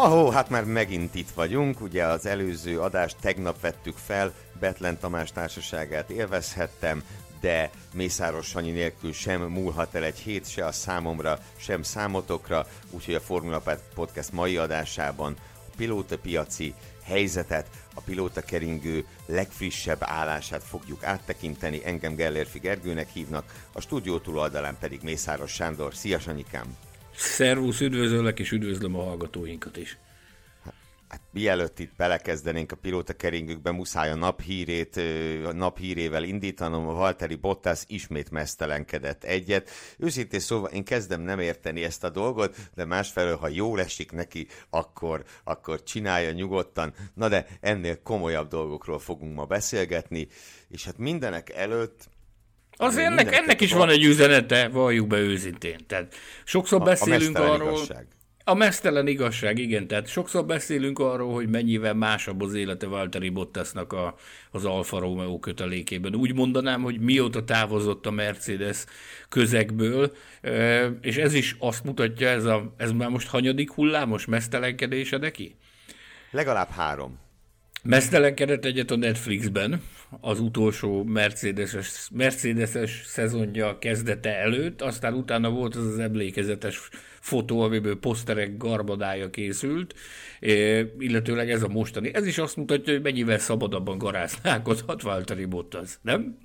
[0.00, 5.32] Ahó, hát már megint itt vagyunk, ugye az előző adást tegnap vettük fel, Betlen Tamás
[5.32, 7.02] társaságát élvezhettem,
[7.40, 13.14] de Mészáros Sanyi nélkül sem múlhat el egy hét se a számomra, sem számotokra, úgyhogy
[13.14, 13.62] a Formula
[13.94, 16.74] Podcast mai adásában a pilóta piaci
[17.04, 21.80] helyzetet, a pilóta keringő legfrissebb állását fogjuk áttekinteni.
[21.84, 25.94] Engem Gellérfi Gergőnek hívnak, a stúdió túloldalán pedig Mészáros Sándor.
[25.94, 26.87] Szia Sanyikám!
[27.18, 29.98] Szervusz, üdvözöllek és üdvözlöm a hallgatóinkat is.
[31.08, 34.96] Hát mielőtt itt belekezdenénk a pilóta keringőkbe, muszáj a naphírét,
[35.44, 36.88] a naphírével indítanom.
[36.88, 39.70] A Valtteri Bottas ismét mesztelenkedett egyet.
[39.98, 44.46] Őszintén szóval én kezdem nem érteni ezt a dolgot, de másfelől, ha jól esik neki,
[44.70, 46.94] akkor, akkor csinálja nyugodtan.
[47.14, 50.28] Na de ennél komolyabb dolgokról fogunk ma beszélgetni,
[50.68, 52.08] és hát mindenek előtt
[52.80, 55.76] Azért ennek, ennek is van egy üzenete, valljuk be őszintén.
[55.86, 57.72] Tehát sokszor beszélünk a, a arról...
[57.72, 58.06] Igazság.
[58.44, 59.86] A mesztelen igazság, igen.
[59.86, 64.14] Tehát sokszor beszélünk arról, hogy mennyivel másabb az élete Valtteri Bottasnak a,
[64.50, 66.14] az Alfa Romeo kötelékében.
[66.14, 68.84] Úgy mondanám, hogy mióta távozott a Mercedes
[69.28, 70.12] közegből,
[71.00, 75.56] és ez is azt mutatja, ez, a, ez már most hanyadik hullámos mesztelenkedése neki?
[76.30, 77.18] Legalább három.
[77.82, 79.82] Mesztelenkedett egyet a Netflixben,
[80.20, 86.88] az utolsó Mercedes-es, Mercedes-es szezonja kezdete előtt, aztán utána volt az az emlékezetes
[87.20, 89.94] fotó, amiből poszterek garbadája készült,
[90.98, 92.14] illetőleg ez a mostani.
[92.14, 96.38] Ez is azt mutatja, hogy mennyivel szabadabban garáználkodhat Valtteri Bottas, nem?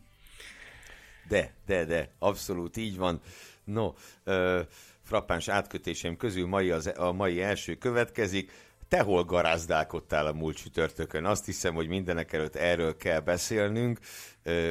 [1.27, 3.21] De, de, de, abszolút így van.
[3.63, 3.93] No,
[4.23, 4.59] ö,
[5.03, 8.51] frappáns átkötésem közül mai az, a mai első következik
[8.93, 11.25] te hol garázdálkodtál a múlt csütörtökön?
[11.25, 13.99] Azt hiszem, hogy mindenek előtt erről kell beszélnünk.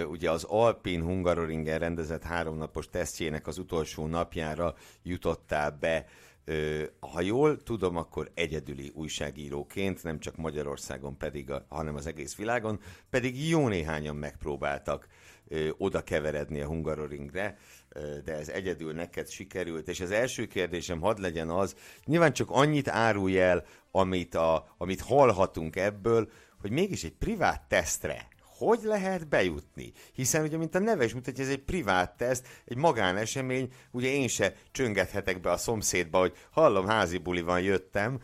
[0.06, 6.06] Ugye az Alpin Hungaroringen rendezett háromnapos tesztjének az utolsó napjára jutottál be
[7.00, 13.48] ha jól tudom, akkor egyedüli újságíróként, nem csak Magyarországon pedig, hanem az egész világon, pedig
[13.48, 15.08] jó néhányan megpróbáltak
[15.76, 17.58] oda keveredni a Hungaroringre,
[18.24, 19.88] de ez egyedül neked sikerült.
[19.88, 25.00] És az első kérdésem hadd legyen az, nyilván csak annyit árulj el, amit, a, amit
[25.00, 26.30] hallhatunk ebből,
[26.60, 28.30] hogy mégis egy privát tesztre
[28.66, 29.92] hogy lehet bejutni?
[30.12, 34.28] Hiszen ugye, mint a neve is mutatja, ez egy privát teszt, egy magánesemény, ugye én
[34.28, 38.20] se csöngethetek be a szomszédba, hogy hallom, házi buli van, jöttem.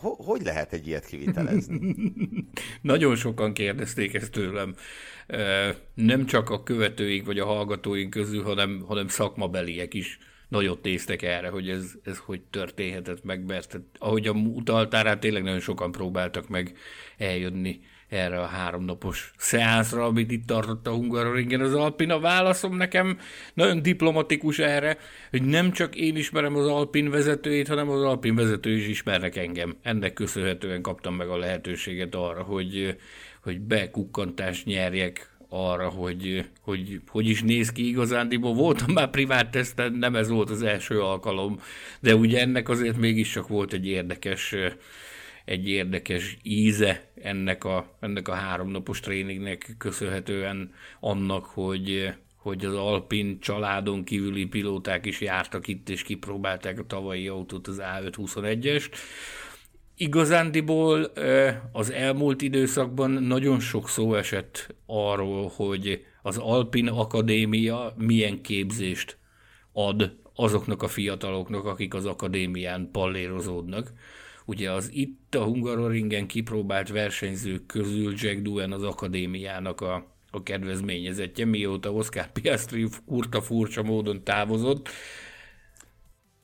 [0.00, 1.94] Hogy lehet egy ilyet kivitelezni?
[2.80, 4.74] Nagyon sokan kérdezték ezt tőlem.
[5.94, 10.18] Nem csak a követőink vagy a hallgatóink közül, hanem, hanem szakmabeliek is
[10.52, 15.42] nagyot néztek erre, hogy ez, ez hogy történhetett meg, mert ahogy a utaltál rá, tényleg
[15.42, 16.76] nagyon sokan próbáltak meg
[17.16, 22.10] eljönni erre a háromnapos szeánszra, amit itt tartott a Hungaroringen az Alpin.
[22.10, 23.18] A válaszom nekem
[23.54, 24.98] nagyon diplomatikus erre,
[25.30, 29.76] hogy nem csak én ismerem az Alpin vezetőjét, hanem az Alpin vezető is ismernek engem.
[29.82, 32.96] Ennek köszönhetően kaptam meg a lehetőséget arra, hogy,
[33.42, 38.54] hogy bekukkantást nyerjek arra, hogy, hogy hogy is néz ki igazándiból.
[38.54, 41.60] Voltam már privát teszten, nem ez volt az első alkalom,
[42.00, 44.54] de ugye ennek azért mégiscsak volt egy érdekes
[45.44, 53.40] egy érdekes íze ennek a, ennek a háromnapos tréningnek köszönhetően annak, hogy, hogy az Alpin
[53.40, 58.90] családon kívüli pilóták is jártak itt, és kipróbálták a tavalyi autót, az A521-est.
[59.96, 61.12] Igazándiból
[61.72, 69.18] az elmúlt időszakban nagyon sok szó esett arról, hogy az Alpin Akadémia milyen képzést
[69.72, 73.92] ad azoknak a fiataloknak, akik az akadémián pallérozódnak.
[74.44, 81.44] Ugye az itt a Hungaroringen kipróbált versenyzők közül Jack Duen az akadémiának a, a kedvezményezetje,
[81.44, 84.88] mióta Oscar Piastri kurta furcsa módon távozott.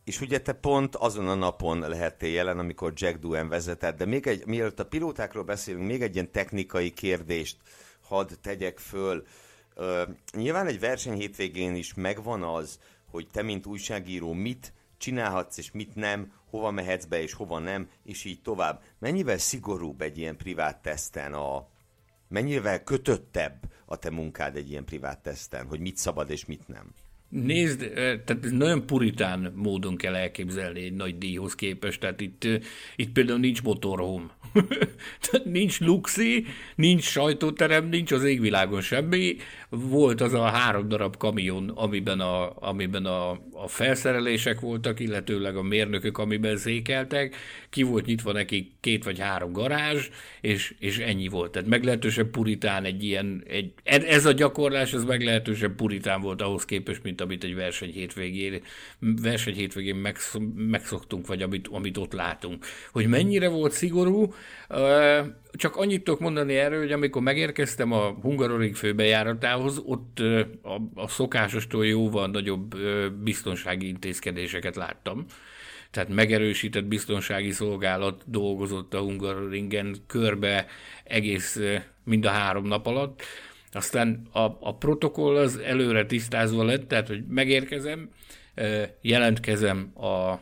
[0.08, 4.26] És ugye te pont azon a napon lehettél jelen, amikor Jack Duen vezetett, de még
[4.26, 7.56] egy, mielőtt a pilótákról beszélünk, még egy ilyen technikai kérdést
[8.00, 9.26] hadd tegyek föl.
[9.76, 10.02] Uh,
[10.32, 12.78] nyilván egy verseny hétvégén is megvan az,
[13.10, 17.88] hogy te, mint újságíró, mit csinálhatsz és mit nem, hova mehetsz be és hova nem,
[18.04, 18.82] és így tovább.
[18.98, 21.66] Mennyivel szigorúbb egy ilyen privát teszten a...
[22.28, 26.94] Mennyivel kötöttebb a te munkád egy ilyen privát teszten, hogy mit szabad és mit nem?
[27.28, 32.48] Nézd, tehát ez nagyon puritán módon kell elképzelni egy nagy díjhoz képest, tehát itt,
[32.96, 34.36] itt például nincs motorhome.
[35.44, 39.36] nincs luxi, nincs sajtóterem, nincs az égvilágon semmi.
[39.70, 45.62] Volt az a három darab kamion, amiben a, amiben a, a felszerelések voltak, illetőleg a
[45.62, 47.36] mérnökök, amiben székeltek.
[47.70, 50.08] Ki volt nyitva neki két vagy három garázs,
[50.40, 51.52] és, és ennyi volt.
[51.52, 57.02] Tehát meglehetősen puritán egy ilyen, egy, ez a gyakorlás, ez meglehetősen puritán volt ahhoz képest,
[57.02, 58.62] mint amit egy verseny hétvégén,
[58.98, 60.14] verseny hétvégén
[60.54, 62.64] megszoktunk, vagy amit, amit ott látunk.
[62.92, 64.34] Hogy mennyire volt szigorú,
[65.58, 70.18] csak annyit tudok mondani erről, hogy amikor megérkeztem a Hungaroring főbejáratához, ott
[70.62, 72.76] a, a szokásostól jóval nagyobb
[73.22, 75.24] biztonsági intézkedéseket láttam.
[75.90, 80.66] Tehát megerősített biztonsági szolgálat dolgozott a Hungaroringen körbe
[81.04, 81.60] egész
[82.04, 83.22] mind a három nap alatt.
[83.72, 88.10] Aztán a, a protokoll az előre tisztázva lett, tehát hogy megérkezem,
[89.00, 90.40] jelentkezem a,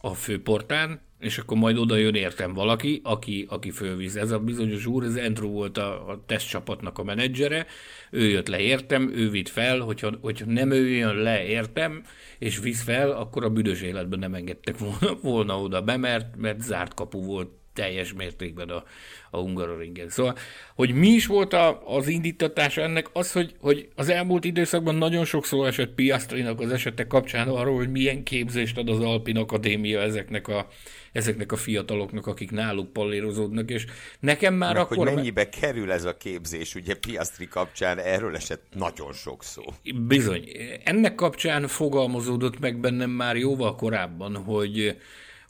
[0.00, 4.16] a főportán, és akkor majd oda jön értem valaki, aki, aki fölvíz.
[4.16, 7.66] Ez a bizonyos úr, ez Andrew volt a, a tesztcsapatnak a menedzsere,
[8.10, 12.02] ő jött le értem, ő vitt fel, hogyha, hogyha nem ő jön le értem,
[12.38, 16.60] és visz fel, akkor a büdös életben nem engedtek volna, volna oda be, mert, mert
[16.60, 18.84] zárt kapu volt teljes mértékben a,
[19.30, 20.08] a Hungaroringen.
[20.08, 20.36] Szóval,
[20.74, 25.24] hogy mi is volt a, az indítatása ennek, az, hogy, hogy az elmúlt időszakban nagyon
[25.24, 30.48] sokszor esett Piastrinak az esete kapcsán arról, hogy milyen képzést ad az Alpin Akadémia ezeknek
[30.48, 30.68] a,
[31.12, 33.86] ezeknek a fiataloknak, akik náluk pallérozódnak, és
[34.20, 34.96] nekem már Meg, akkor...
[34.96, 39.62] hogy mennyibe kerül ez a képzés, ugye Piastri kapcsán erről esett nagyon sok szó.
[40.06, 40.48] Bizony.
[40.84, 44.96] Ennek kapcsán fogalmazódott meg bennem már jóval korábban, hogy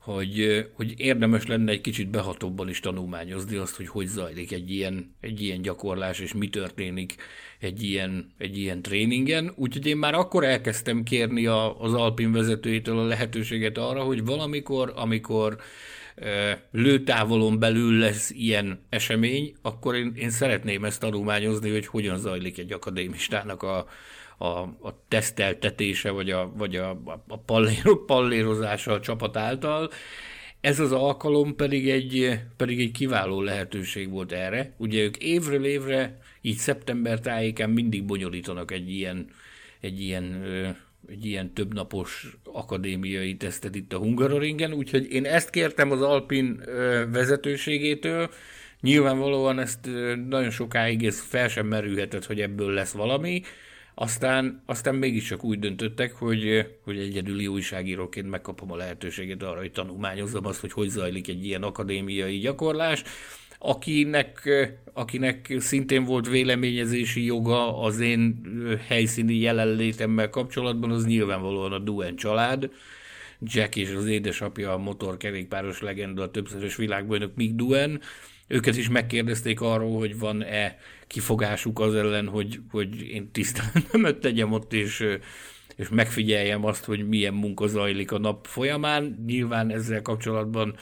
[0.00, 5.14] hogy, hogy érdemes lenne egy kicsit behatóbban is tanulmányozni azt, hogy hogy zajlik egy ilyen,
[5.20, 7.14] egy ilyen gyakorlás, és mi történik
[7.58, 9.52] egy ilyen, egy ilyen tréningen.
[9.56, 14.93] Úgyhogy én már akkor elkezdtem kérni a, az Alpin vezetőjétől a lehetőséget arra, hogy valamikor,
[14.97, 15.58] amikor
[16.70, 22.73] lőtávolon belül lesz ilyen esemény, akkor én, én szeretném ezt tanulmányozni, hogy hogyan zajlik egy
[22.73, 23.87] akadémistának a,
[24.43, 26.91] a, a teszteltetése, vagy a, vagy a,
[27.29, 29.91] a palléro, pallérozása a csapat által.
[30.61, 34.75] Ez az alkalom pedig egy, pedig egy kiváló lehetőség volt erre.
[34.77, 39.31] Ugye ők évről évre, így szeptember tájékán mindig bonyolítanak egy ilyen,
[39.81, 40.45] egy ilyen
[41.09, 46.63] egy ilyen többnapos akadémiai tesztet itt a Hungaroringen, úgyhogy én ezt kértem az Alpin
[47.13, 48.31] vezetőségétől,
[48.81, 49.89] nyilvánvalóan ezt
[50.29, 53.43] nagyon sokáig ez fel sem merülhetett, hogy ebből lesz valami,
[54.00, 60.47] aztán, aztán mégiscsak úgy döntöttek, hogy, hogy egyedüli újságíróként megkapom a lehetőséget arra, hogy tanulmányozzam
[60.47, 63.02] azt, hogy hogy zajlik egy ilyen akadémiai gyakorlás.
[63.58, 64.49] Akinek,
[64.93, 68.41] akinek szintén volt véleményezési joga az én
[68.87, 72.70] helyszíni jelenlétemmel kapcsolatban, az nyilvánvalóan a Duen család.
[73.41, 78.00] Jack és az édesapja a motorkerékpáros legenda, a többszörös világbajnok Mick Duen.
[78.46, 80.79] Őket is megkérdezték arról, hogy van-e
[81.11, 85.07] kifogásuk az ellen, hogy, hogy én tiszteletemet tegyem ott, és,
[85.77, 89.25] és megfigyeljem azt, hogy milyen munka zajlik a nap folyamán.
[89.27, 90.75] Nyilván ezzel kapcsolatban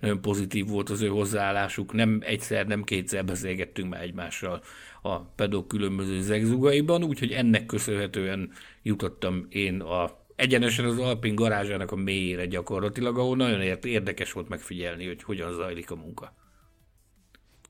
[0.00, 1.92] nagyon pozitív volt az ő hozzáállásuk.
[1.92, 4.62] Nem egyszer, nem kétszer beszélgettünk már egymással
[5.02, 8.50] a pedok különböző zegzugaiban, úgyhogy ennek köszönhetően
[8.82, 15.06] jutottam én a egyenesen az Alpin garázsának a mélyére gyakorlatilag, ahol nagyon érdekes volt megfigyelni,
[15.06, 16.34] hogy hogyan zajlik a munka.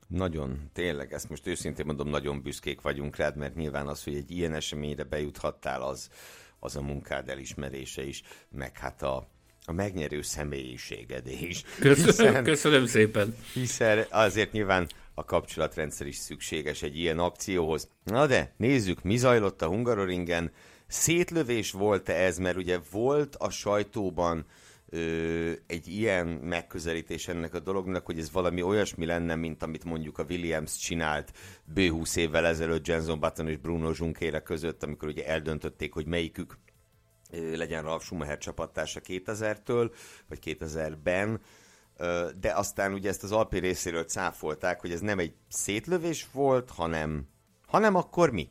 [0.07, 4.31] Nagyon, tényleg, ezt most őszintén mondom, nagyon büszkék vagyunk rád, mert nyilván az, hogy egy
[4.31, 6.09] ilyen eseményre bejuthattál, az,
[6.59, 9.27] az a munkád elismerése is, meg hát a,
[9.65, 11.63] a megnyerő személyiséged is.
[11.79, 13.35] Köszönöm, hiszen, köszönöm szépen.
[13.53, 17.89] Hiszen azért nyilván a kapcsolatrendszer is szükséges egy ilyen akcióhoz.
[18.03, 20.51] Na de, nézzük, mi zajlott a Hungaroringen.
[20.87, 24.45] Szétlövés volt-e ez, mert ugye volt a sajtóban
[24.95, 30.17] ö, egy ilyen megközelítés ennek a dolognak, hogy ez valami olyasmi lenne, mint amit mondjuk
[30.17, 31.31] a Williams csinált
[31.73, 36.57] bő 20 évvel ezelőtt Jenson Button és Bruno Junqueira között, amikor ugye eldöntötték, hogy melyikük
[37.31, 39.91] ö, legyen Ralf Schumacher csapattársa 2000-től,
[40.27, 41.41] vagy 2000-ben,
[42.39, 47.27] de aztán ugye ezt az Alpi részéről cáfolták, hogy ez nem egy szétlövés volt, hanem,
[47.67, 48.49] hanem akkor mi?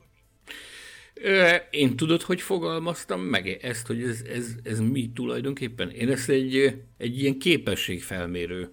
[1.70, 5.90] Én tudod, hogy fogalmaztam meg ezt, hogy ez, ez, ez mi tulajdonképpen?
[5.90, 8.70] Én ezt egy, egy ilyen képességfelmérő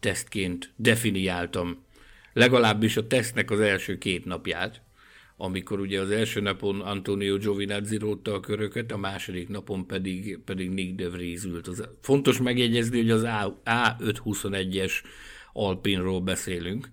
[0.00, 1.84] tesztként definiáltam.
[2.32, 4.82] Legalábbis a tesztnek az első két napját,
[5.36, 10.70] amikor ugye az első napon Antonio Giovinazzi rótta a köröket, a második napon pedig, pedig
[10.70, 11.66] Nick de Vries ült.
[11.66, 14.92] Az, fontos megjegyezni, hogy az A521-es
[15.52, 16.90] Alpinról beszélünk,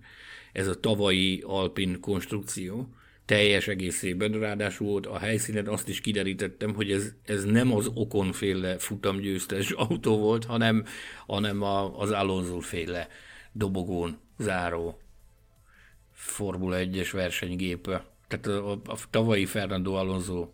[0.52, 2.94] ez a tavalyi Alpin konstrukció,
[3.30, 9.70] teljes egészében, ráadásul a helyszínen azt is kiderítettem, hogy ez, ez nem az okonféle futamgyőztes
[9.70, 10.84] autó volt, hanem,
[11.26, 13.08] hanem a, az Alonso féle
[13.52, 15.00] dobogón záró
[16.12, 17.82] Formula 1-es versenygép.
[18.28, 20.48] Tehát a, a, a tavalyi Fernando Alonso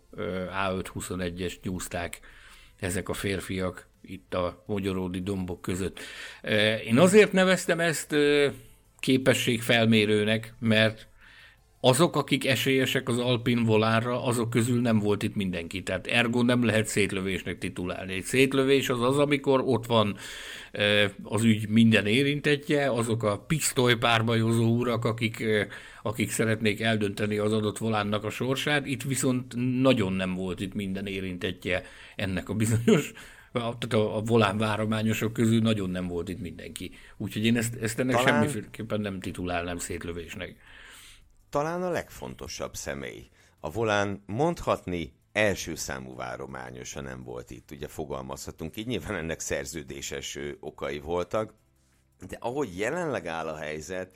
[0.65, 2.19] A521-es nyúzták
[2.79, 5.99] ezek a férfiak itt a Magyaródi dombok között.
[6.85, 8.15] Én azért neveztem ezt
[8.99, 11.07] képességfelmérőnek, mert
[11.79, 15.83] azok, akik esélyesek az Alpin volánra, azok közül nem volt itt mindenki.
[15.83, 18.13] Tehát ergo nem lehet szétlövésnek titulálni.
[18.13, 20.17] Egy szétlövés az az, amikor ott van
[21.23, 25.43] az ügy minden érintetje, azok a pisztolypárbajozó urak, akik,
[26.03, 28.85] akik szeretnék eldönteni az adott volánnak a sorsát.
[28.85, 31.83] Itt viszont nagyon nem volt itt minden érintetje
[32.15, 33.13] ennek a bizonyos
[33.51, 36.91] tehát a, a volán várományosok közül nagyon nem volt itt mindenki.
[37.17, 38.33] Úgyhogy én ezt, ezt ennek Talán...
[38.33, 40.55] semmiféleképpen nem titulálnám szétlövésnek
[41.49, 43.29] talán a legfontosabb személy.
[43.59, 50.37] A volán mondhatni első számú várományosa nem volt itt, ugye fogalmazhatunk így, nyilván ennek szerződéses
[50.59, 51.53] okai voltak,
[52.27, 54.15] de ahogy jelenleg áll a helyzet,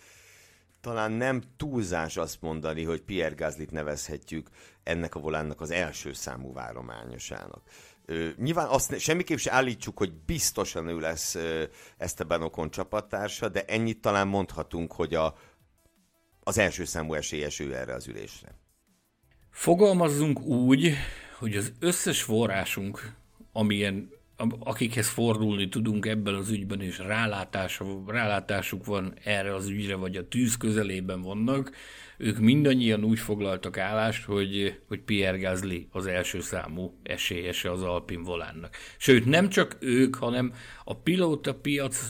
[0.82, 4.50] talán nem túlzás azt mondani, hogy Pierre Gaslyt nevezhetjük
[4.84, 7.62] ennek a volánnak az első számú várományosának.
[8.06, 11.38] Ö, nyilván azt semmiképp se állítsuk, hogy biztosan ő lesz
[11.98, 15.36] Esteban Ocon csapattársa, de ennyit talán mondhatunk, hogy a,
[16.52, 18.56] az első számú esélyes ő erre az ülésre.
[19.50, 20.94] Fogalmazzunk úgy,
[21.40, 23.14] hogy az összes forrásunk,
[23.52, 24.10] amilyen,
[24.60, 26.98] akikhez fordulni tudunk ebben az ügyben, és
[28.08, 31.72] rálátásuk van erre az ügyre, vagy a tűz közelében vannak,
[32.18, 38.24] ők mindannyian úgy foglaltak állást, hogy, hogy Pierre Gasly az első számú esélyese az Alpin
[38.24, 38.76] volánnak.
[38.98, 40.54] Sőt, nem csak ők, hanem
[40.84, 42.10] a pilóta, piac,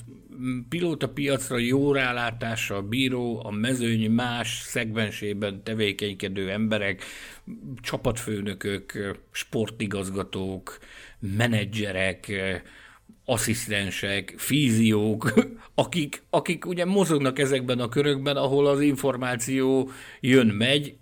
[0.70, 7.04] pilóta piacra jó rálátással bíró, a mezőny más szegmensében tevékenykedő emberek,
[7.82, 10.78] csapatfőnökök, sportigazgatók,
[11.20, 12.32] menedzserek,
[13.26, 15.34] asszisztensek, fíziók,
[15.76, 19.90] akik, akik ugye mozognak ezekben a körökben, ahol az információ
[20.20, 20.96] jön-megy,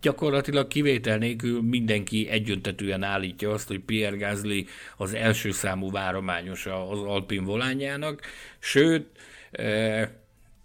[0.00, 4.66] gyakorlatilag kivétel nélkül mindenki egyöntetően állítja azt, hogy Pierre Gasly
[4.96, 8.20] az első számú várományosa az Alpin volányának,
[8.58, 9.06] sőt,
[9.50, 10.08] eh,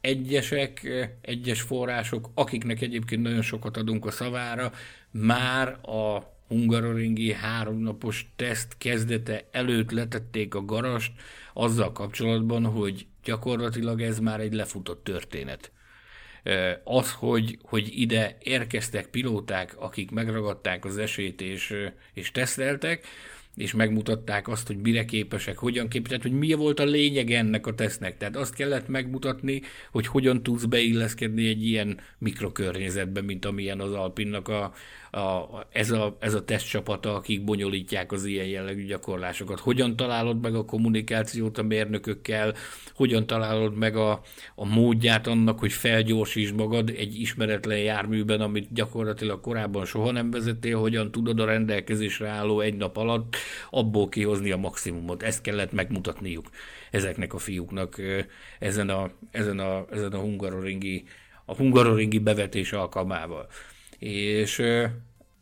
[0.02, 4.72] egyesek, eh, egyes források, akiknek egyébként nagyon sokat adunk a szavára,
[5.12, 11.12] már a hungaroringi háromnapos teszt kezdete előtt letették a garast
[11.54, 15.72] azzal kapcsolatban, hogy gyakorlatilag ez már egy lefutott történet.
[16.84, 21.74] Az, hogy, hogy ide érkeztek pilóták, akik megragadták az esélyt és,
[22.14, 23.08] és teszteltek,
[23.58, 27.68] és megmutatták azt, hogy mire képesek, hogyan képesek, tehát hogy mi volt a lényeg ennek
[27.68, 28.18] a tesznek.
[28.18, 29.62] Tehát azt kellett megmutatni,
[29.92, 34.74] hogy hogyan tudsz beilleszkedni egy ilyen mikrokörnyezetbe, mint amilyen az Alpinnak a,
[35.18, 39.60] a, ez, a, ez a tesztcsapata, akik bonyolítják az ilyen jellegű gyakorlásokat.
[39.60, 42.54] Hogyan találod meg a kommunikációt a mérnökökkel,
[42.94, 44.22] hogyan találod meg a,
[44.56, 50.78] a módját annak, hogy felgyorsítsd magad egy ismeretlen járműben, amit gyakorlatilag korábban soha nem vezettél,
[50.78, 53.36] hogyan tudod a rendelkezésre álló egy nap alatt
[53.70, 55.24] abból kihozni a maximumot.
[55.24, 56.50] Ezt kellett megmutatniuk
[56.92, 58.02] ezeknek a fiúknak
[58.60, 61.04] ezen a, ezen a, ezen a hungaroringi,
[61.46, 63.48] a hungaroringi bevetés alkalmával
[64.00, 64.64] és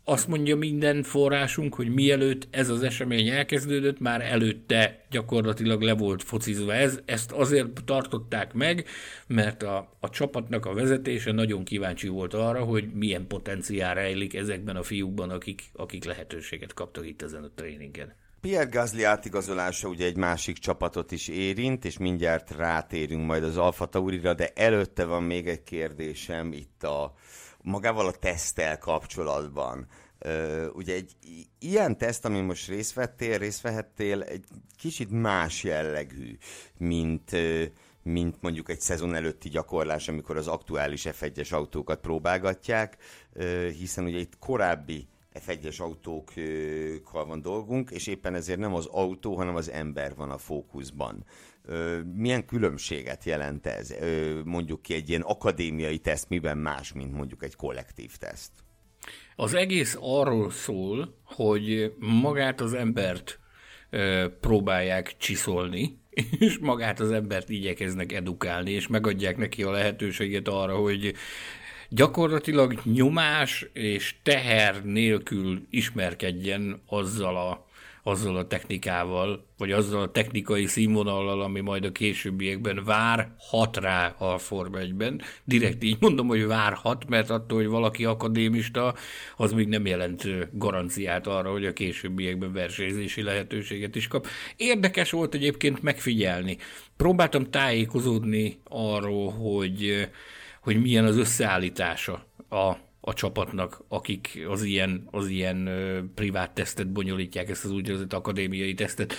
[0.07, 6.23] azt mondja minden forrásunk, hogy mielőtt ez az esemény elkezdődött, már előtte gyakorlatilag le volt
[6.23, 6.99] focizva ez.
[7.05, 8.85] Ezt azért tartották meg,
[9.27, 14.75] mert a, a csapatnak a vezetése nagyon kíváncsi volt arra, hogy milyen potenciál rejlik ezekben
[14.75, 18.13] a fiúkban, akik, akik lehetőséget kaptak itt ezen a tréningen.
[18.41, 23.85] Pierre Gasly átigazolása ugye egy másik csapatot is érint, és mindjárt rátérünk majd az Alfa
[23.85, 27.13] Taurira, de előtte van még egy kérdésem itt a,
[27.65, 29.87] magával a tesztel kapcsolatban.
[30.25, 31.15] Uh, ugye egy
[31.59, 34.43] ilyen teszt, ami most részt vettél, részt vehettél, egy
[34.77, 36.37] kicsit más jellegű,
[36.77, 37.31] mint,
[38.03, 42.97] mint mondjuk egy szezon előtti gyakorlás, amikor az aktuális F1-es autókat próbálgatják,
[43.77, 45.07] hiszen ugye itt korábbi
[45.39, 50.37] F1-es autókkal van dolgunk, és éppen ezért nem az autó, hanem az ember van a
[50.37, 51.25] fókuszban.
[52.15, 53.95] Milyen különbséget jelent ez?
[54.43, 58.51] Mondjuk ki egy ilyen akadémiai teszt, miben más, mint mondjuk egy kollektív teszt?
[59.35, 63.39] Az egész arról szól, hogy magát az embert
[64.39, 65.97] próbálják csiszolni,
[66.39, 71.13] és magát az embert igyekeznek edukálni, és megadják neki a lehetőséget arra, hogy
[71.89, 77.64] gyakorlatilag nyomás és teher nélkül ismerkedjen azzal a
[78.07, 84.37] azzal a technikával, vagy azzal a technikai színvonallal, ami majd a későbbiekben várhat rá a
[84.37, 85.21] Forma 1-ben.
[85.43, 88.95] Direkt így mondom, hogy várhat, mert attól, hogy valaki akadémista,
[89.37, 90.23] az még nem jelent
[90.57, 94.27] garanciát arra, hogy a későbbiekben versenyzési lehetőséget is kap.
[94.55, 96.57] Érdekes volt egyébként megfigyelni.
[96.97, 100.09] Próbáltam tájékozódni arról, hogy,
[100.61, 105.69] hogy milyen az összeállítása a a csapatnak, akik az ilyen, az ilyen
[106.15, 109.13] privát tesztet bonyolítják, ezt az úgynevezett akadémiai tesztet.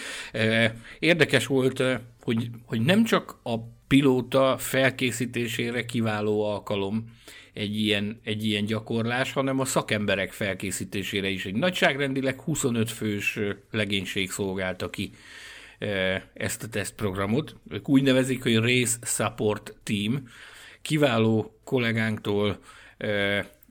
[0.98, 1.82] Érdekes volt,
[2.22, 3.54] hogy, hogy nem csak a
[3.86, 7.04] pilóta felkészítésére kiváló alkalom
[7.52, 11.46] egy ilyen, egy ilyen gyakorlás, hanem a szakemberek felkészítésére is.
[11.46, 13.38] Egy nagyságrendileg 25 fős
[13.70, 15.10] legénység szolgálta ki
[16.34, 17.56] ezt a tesztprogramot.
[17.70, 20.28] Ők úgy nevezik, hogy Race Support Team.
[20.82, 22.58] Kiváló kollégánktól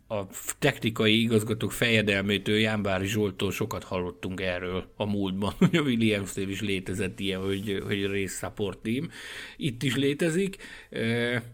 [0.07, 0.27] a
[0.59, 7.19] technikai igazgatók fejedelmétől, Jánbári Zsoltól sokat hallottunk erről a múltban, hogy a Williams-nél is létezett
[7.19, 9.09] ilyen, hogy, hogy race support team.
[9.57, 10.57] Itt is létezik.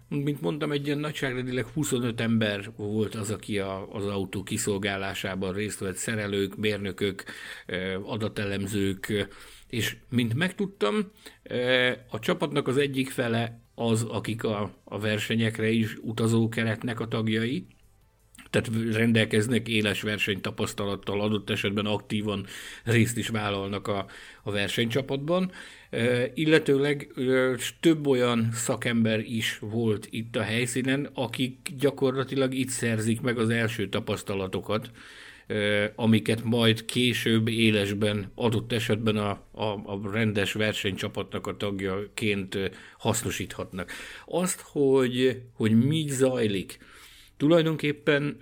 [0.08, 5.80] Mint mondtam, egy ilyen nagyságrendileg 25 ember volt az, aki a, az autó kiszolgálásában részt
[5.80, 7.24] vett, szerelők, mérnökök,
[8.04, 9.28] adatelemzők,
[9.68, 11.12] és mint megtudtam,
[12.10, 17.66] a csapatnak az egyik fele az, akik a, a versenyekre is utazó keretnek a tagjai,
[18.52, 22.46] tehát rendelkeznek éles versenytapasztalattal, adott esetben aktívan
[22.84, 24.06] részt is vállalnak a,
[24.44, 25.52] a versenycsapatban,
[26.34, 27.14] illetőleg
[27.80, 33.90] több olyan szakember is volt itt a helyszínen, akik gyakorlatilag itt szerzik meg az első
[33.90, 34.92] tapasztalatokat,
[35.96, 42.58] amiket majd később élesben, adott esetben a, a, a rendes versenycsapatnak a tagjaként
[42.98, 43.92] hasznosíthatnak.
[44.26, 46.80] Azt, hogy, hogy mi zajlik,
[47.42, 48.38] Tulajdonképpen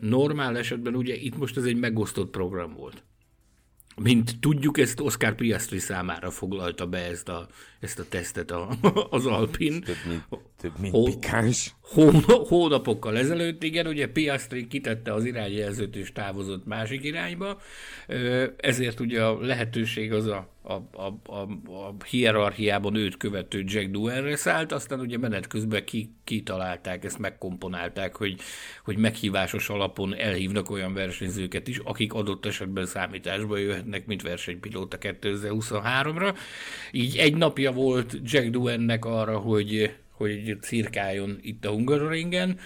[0.00, 3.02] normál esetben ugye itt most ez egy megosztott program volt.
[3.96, 7.48] Mint tudjuk, ezt Oscar Piastri számára foglalta be ezt a,
[7.84, 8.68] ezt a tesztet a,
[9.10, 9.80] az Alpin.
[9.80, 10.24] Több mint,
[10.60, 11.74] több mint pikáns.
[12.48, 17.60] Hónapokkal ezelőtt, igen, ugye Piastri kitette az irányjelzőt és távozott másik irányba,
[18.56, 21.40] ezért ugye a lehetőség az a a, a, a,
[21.72, 28.16] a hierarchiában őt követő Jack Duenre szállt, aztán ugye menet közben ki, kitalálták, ezt megkomponálták,
[28.16, 28.40] hogy,
[28.84, 36.36] hogy meghívásos alapon elhívnak olyan versenyzőket is, akik adott esetben számításba jöhetnek, mint versenypilóta 2023-ra.
[36.92, 42.58] Így egy napja volt Jack Duennek arra, hogy hogy cirkáljon itt a Hungaroringen.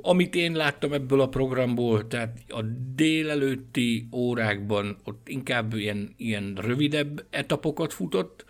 [0.00, 2.62] Amit én láttam ebből a programból, tehát a
[2.94, 8.44] délelőtti órákban ott inkább ilyen, ilyen rövidebb etapokat futott,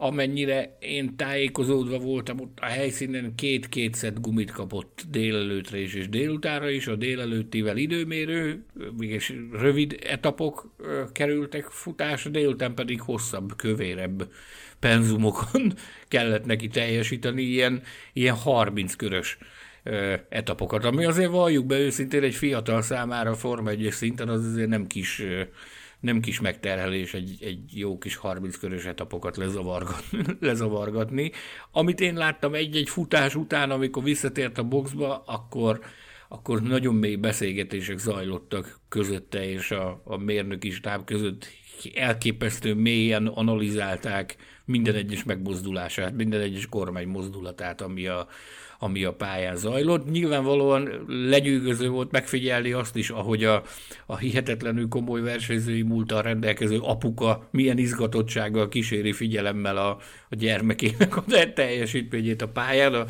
[0.00, 6.70] amennyire én tájékozódva voltam, ott a helyszínen két-két szett gumit kapott délelőtre is és délutára
[6.70, 8.64] is, a délelőttivel időmérő,
[8.98, 10.74] és rövid etapok
[11.12, 14.30] kerültek futásra, délután pedig hosszabb, kövérebb
[14.78, 15.72] penzumokon
[16.08, 17.82] kellett neki teljesíteni, ilyen,
[18.12, 19.38] ilyen 30 körös
[20.28, 24.86] etapokat, ami azért valljuk be őszintén egy fiatal számára Forma 1 szinten az azért nem
[24.86, 25.22] kis,
[26.00, 31.32] nem kis megterhelés egy, egy jó kis 30 körös etapokat lezavargatni, lezavargatni.
[31.70, 35.80] Amit én láttam egy-egy futás után, amikor visszatért a boxba, akkor,
[36.28, 41.46] akkor nagyon mély beszélgetések zajlottak közötte és a, a mérnöki stáb között.
[41.94, 48.28] Elképesztő mélyen analizálták minden egyes megmozdulását, minden egyes kormány mozdulatát, ami a,
[48.78, 50.10] ami a pályán zajlott.
[50.10, 53.62] Nyilvánvalóan legyűgöző volt megfigyelni azt is, ahogy a,
[54.06, 59.88] a hihetetlenül komoly versenyzői múltal rendelkező apuka milyen izgatottsággal kíséri figyelemmel a,
[60.28, 62.94] a gyermekének a teljesítményét a pályán.
[62.94, 63.06] A,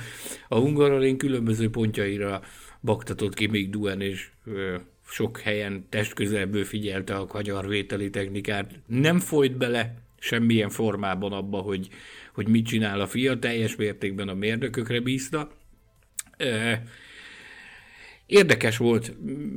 [0.48, 2.42] a Hungaroring különböző pontjaira
[2.80, 4.76] baktatott ki még Duen, és ö,
[5.08, 8.70] sok helyen testközelből figyelte a kagyarvételi technikát.
[8.86, 11.88] Nem folyt bele semmilyen formában abba, hogy,
[12.34, 15.50] hogy mit csinál a fia, teljes mértékben a mérnökökre bízta.
[18.26, 19.14] Érdekes volt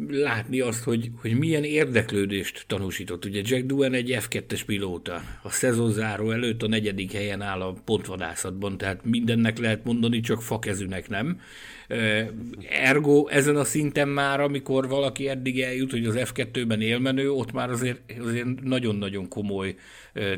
[0.10, 3.26] látni azt, hogy, hogy milyen érdeklődést tanúsított.
[3.26, 5.22] Ugye Jack Duen egy F2-es pilóta.
[5.44, 11.10] A szezonzáró előtt a negyedik helyen áll a pontvadászatban, tehát mindennek lehet mondani, csak fakezűnek
[11.10, 11.40] nem.
[12.70, 17.70] Ergo ezen a szinten már, amikor valaki eddig eljut, hogy az F2-ben élmenő, ott már
[17.70, 19.76] azért, azért nagyon-nagyon komoly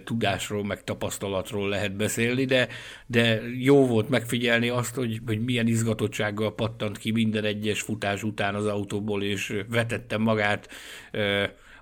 [0.04, 2.68] tudásról, meg tapasztalatról lehet beszélni, de,
[3.06, 8.56] de jó volt megfigyelni azt, hogy, hogy milyen izgatottsággal pattant ki minden egyes futás után
[8.56, 10.70] az autóból, és vetette magát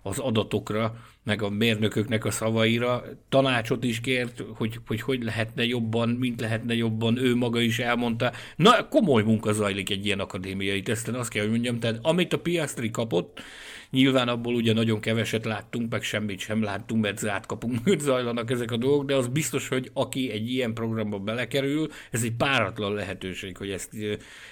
[0.02, 3.04] az adatokra, meg a mérnököknek a szavaira.
[3.30, 8.32] Tanácsot is kért, hogy, hogy hogy lehetne jobban, mint lehetne jobban, ő maga is elmondta.
[8.56, 11.80] Na, komoly munka zajlik egy ilyen akadémiai teszten, azt kell, hogy mondjam.
[11.80, 13.42] Tehát amit a Piastri kapott,
[13.92, 18.52] Nyilván abból ugye nagyon keveset láttunk, meg semmit sem láttunk, mert zárt kapunk mögött zajlanak
[18.52, 22.94] ezek a dolgok, de az biztos, hogy aki egy ilyen programba belekerül, ez egy páratlan
[22.94, 23.96] lehetőség, hogy ezt,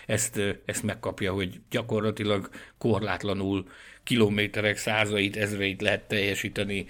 [0.06, 3.66] ezt, ezt megkapja, hogy gyakorlatilag korlátlanul
[4.04, 6.86] kilométerek százait, ezreit lehet teljesíteni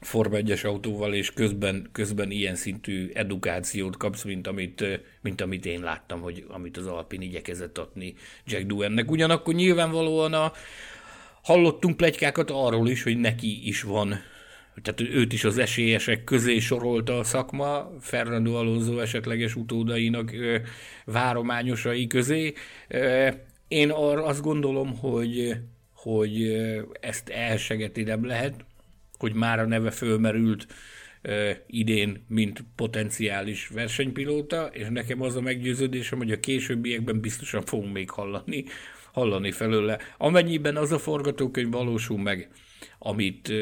[0.00, 4.84] Forma 1 autóval, és közben, közben ilyen szintű edukációt kapsz, mint amit,
[5.20, 8.14] mint amit én láttam, hogy amit az Alpin igyekezett adni
[8.46, 9.10] Jack Duennek.
[9.10, 10.52] Ugyanakkor nyilvánvalóan a,
[11.44, 14.20] hallottunk plegykákat arról is, hogy neki is van
[14.82, 20.32] tehát őt is az esélyesek közé sorolta a szakma, Fernando Alonso esetleges utódainak
[21.04, 22.52] várományosai közé.
[23.68, 25.56] Én arra azt gondolom, hogy
[25.92, 26.62] hogy
[27.00, 28.64] ezt elsegetidebb lehet,
[29.18, 30.66] hogy már a neve fölmerült
[31.66, 38.10] idén, mint potenciális versenypilóta, és nekem az a meggyőződésem, hogy a későbbiekben biztosan fogunk még
[38.10, 38.64] hallani,
[39.14, 39.98] hallani felőle.
[40.18, 42.50] Amennyiben az a forgatókönyv valósul meg,
[42.98, 43.52] amit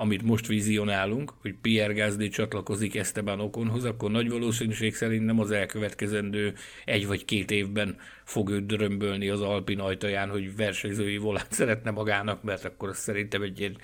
[0.00, 5.50] amit most vizionálunk, hogy Pierre Gasly csatlakozik Esteban Okonhoz, akkor nagy valószínűség szerint nem az
[5.50, 11.90] elkövetkezendő egy vagy két évben fog őt dörömbölni az Alpin ajtaján, hogy versenyzői volát szeretne
[11.90, 13.76] magának, mert akkor szerintem egy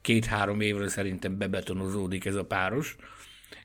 [0.00, 2.96] két-három évre szerintem bebetonozódik ez a páros.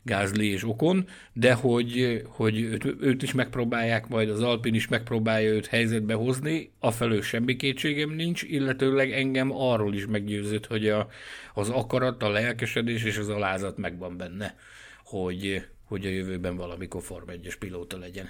[0.06, 5.50] Gázli és Okon, de hogy, hogy őt, őt is megpróbálják, majd az Alpin is megpróbálja
[5.50, 11.10] őt helyzetbe hozni, afelől semmi kétségem nincs, illetőleg engem arról is meggyőzött, hogy a,
[11.54, 14.58] az akarat, a lelkesedés és az alázat megvan benne,
[15.04, 18.30] hogy, hogy a jövőben valamikor Form 1 pilóta legyen.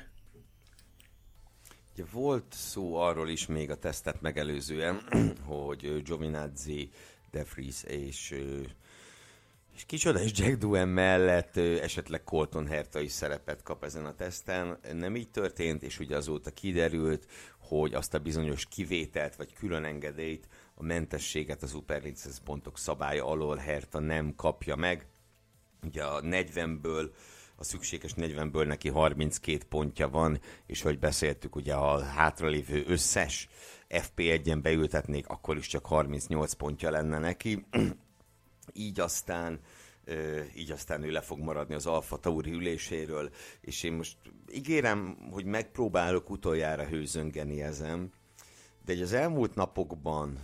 [1.94, 5.02] Ugye volt szó arról is még a tesztet megelőzően,
[5.42, 6.90] hogy Giovinazzi,
[7.32, 8.36] De Vries és
[9.76, 14.78] és kicsoda, és Jack Duen mellett esetleg Colton Herta is szerepet kap ezen a teszten.
[14.94, 17.28] Nem így történt, és ugye azóta kiderült,
[17.60, 23.56] hogy azt a bizonyos kivételt vagy külön engedélyt, a mentességet a Superlicensz pontok szabálya alól
[23.56, 25.08] Herta nem kapja meg.
[25.84, 27.10] Ugye a 40-ből
[27.56, 33.50] a szükséges 40-ből neki 32 pontja van, és hogy beszéltük, ugye a hátralévő összes
[33.90, 37.66] FP1-en beültetnék, akkor is csak 38 pontja lenne neki
[38.74, 39.60] így aztán
[40.56, 43.30] így aztán ő le fog maradni az Alfa Tauri üléséről,
[43.62, 44.18] és én most
[44.54, 48.14] ígérem, hogy megpróbálok utoljára hőzöngeni ezen,
[48.86, 50.40] de egy az elmúlt napokban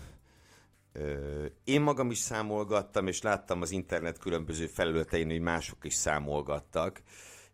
[1.64, 7.02] én magam is számolgattam, és láttam az internet különböző felületein, hogy mások is számolgattak,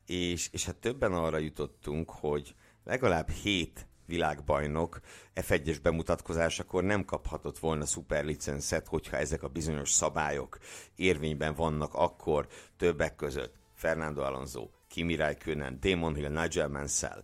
[0.05, 4.99] és, és hát többen arra jutottunk, hogy legalább hét világbajnok
[5.35, 10.57] F1-es bemutatkozásakor nem kaphatott volna szuperlicenszet, hogyha ezek a bizonyos szabályok
[10.95, 17.23] érvényben vannak akkor többek között Fernando Alonso, Kimi Räikkönen, Damon Hill, Nigel Mansell.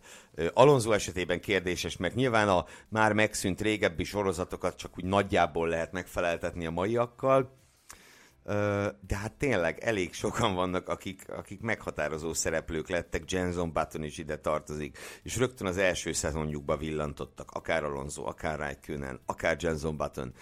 [0.53, 6.65] Alonso esetében kérdéses, mert nyilván a már megszűnt régebbi sorozatokat csak úgy nagyjából lehet megfeleltetni
[6.65, 7.62] a maiakkal,
[9.01, 14.37] de hát tényleg elég sokan vannak, akik, akik meghatározó szereplők lettek, Jenson Button is ide
[14.37, 20.33] tartozik, és rögtön az első szezonjukba villantottak, akár Alonso, akár Raikkonen, akár Jenson Button,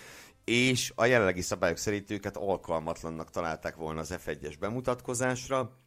[0.43, 5.79] és a jelenlegi szabályok szerint őket alkalmatlannak találták volna az F1-es bemutatkozásra,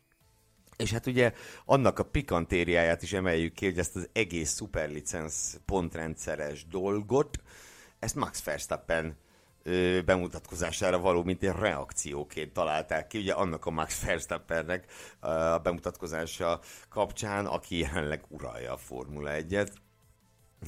[0.77, 1.33] és hát ugye
[1.65, 7.39] annak a pikantériáját is emeljük ki, hogy ezt az egész szuperlicensz pontrendszeres dolgot,
[7.99, 9.17] ezt Max Verstappen
[10.05, 17.47] bemutatkozására való, mint egy reakcióként találták ki, ugye annak a Max Verstappennek a bemutatkozása kapcsán,
[17.47, 19.69] aki jelenleg uralja a Formula 1-et.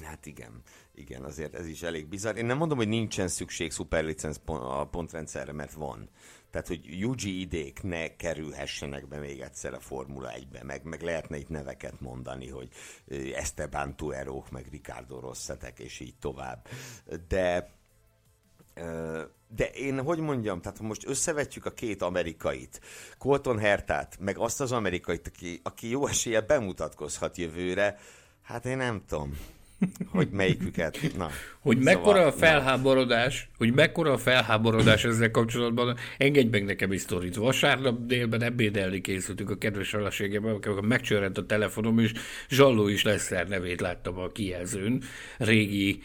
[0.03, 0.63] Hát igen,
[0.95, 2.37] igen, azért ez is elég bizarr.
[2.37, 6.09] Én nem mondom, hogy nincsen szükség szuperlicenc a pontrendszerre, mert van.
[6.51, 11.37] Tehát, hogy Yuji idék ne kerülhessenek be még egyszer a Formula 1-be, meg, meg lehetne
[11.37, 12.69] itt neveket mondani, hogy
[13.35, 16.69] Esteban Tuerók, meg Ricardo Rossetek, és így tovább.
[17.29, 17.76] De
[19.49, 22.81] de én hogy mondjam, tehát most összevetjük a két amerikait,
[23.19, 27.99] Colton Hertát, meg azt az amerikait, aki, aki jó esélye bemutatkozhat jövőre,
[28.43, 29.39] hát én nem tudom
[30.09, 30.99] hogy melyiküket.
[31.17, 33.55] Na, hogy szóval, mekkora a felháborodás, na.
[33.59, 37.37] hogy mekkora a felháborodás ezzel kapcsolatban, engedj meg nekem egy sztorit.
[37.37, 42.13] Vasárnap délben ebédelni készültünk a kedves feleségemmel, amikor megcsörrent a telefonom, és
[42.49, 45.03] Zsalló is Leszter nevét láttam a kijelzőn.
[45.39, 46.03] Régi,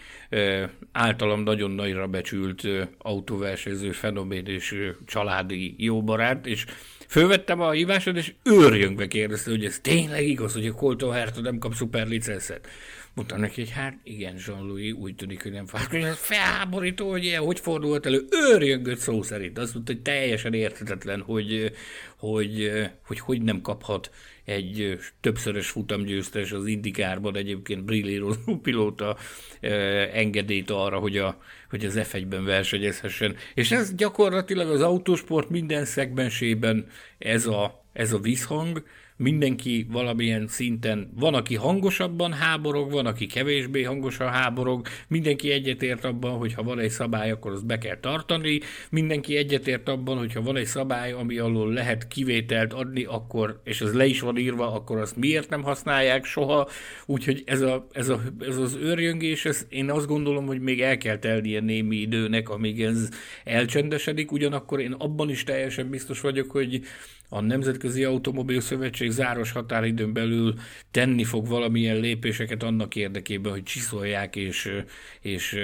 [0.91, 6.65] általam nagyon nagyra becsült autóversenyző fenomén és családi jó barát, és
[7.11, 11.57] Fölvettem a hívásod, és őrjönkbe kérdezte, hogy ez tényleg igaz, hogy a Colton Herta nem
[11.57, 12.67] kap szuperlicenszet.
[13.13, 16.03] Mondtam neki, hogy hát igen, Jean-Louis, úgy tűnik, hogy nem fázik.
[16.03, 18.25] Ez felháborító, hogy ilyen, hogy fordult elő?
[18.51, 19.57] Őrjöngött szó szerint.
[19.57, 21.71] Azt mondta, hogy teljesen érthetetlen, hogy
[22.21, 22.71] hogy,
[23.05, 24.11] hogy, hogy nem kaphat
[24.45, 29.17] egy többszörös futamgyőztes az Indikárban egyébként brillírozó pilóta
[30.13, 33.35] engedélyt arra, hogy, a, hogy az F1-ben versenyezhessen.
[33.53, 38.83] És ez gyakorlatilag az autósport minden szegmensében ez a, ez a visszhang,
[39.21, 46.37] mindenki valamilyen szinten, van, aki hangosabban háborog, van, aki kevésbé hangosan háborog, mindenki egyetért abban,
[46.37, 50.41] hogy ha van egy szabály, akkor azt be kell tartani, mindenki egyetért abban, hogy ha
[50.41, 54.73] van egy szabály, ami alól lehet kivételt adni, akkor, és ez le is van írva,
[54.73, 56.69] akkor azt miért nem használják soha,
[57.05, 60.97] úgyhogy ez, a, ez, a, ez az őrjöngés, ez, én azt gondolom, hogy még el
[60.97, 63.09] kell telnie némi időnek, amíg ez
[63.43, 66.81] elcsendesedik, ugyanakkor én abban is teljesen biztos vagyok, hogy
[67.33, 70.53] a Nemzetközi Automobil Szövetség záros határidőn belül
[70.91, 74.71] tenni fog valamilyen lépéseket annak érdekében, hogy csiszolják és,
[75.21, 75.59] és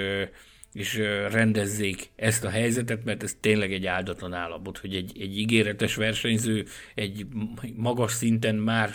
[0.72, 0.96] és
[1.30, 6.64] rendezzék ezt a helyzetet, mert ez tényleg egy áldatlan állapot, hogy egy, egy ígéretes versenyző,
[6.94, 7.26] egy
[7.76, 8.90] magas szinten már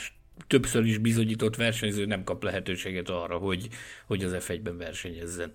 [0.47, 3.67] többször is bizonyított versenyző nem kap lehetőséget arra, hogy,
[4.05, 5.51] hogy az F1-ben versenyezzen.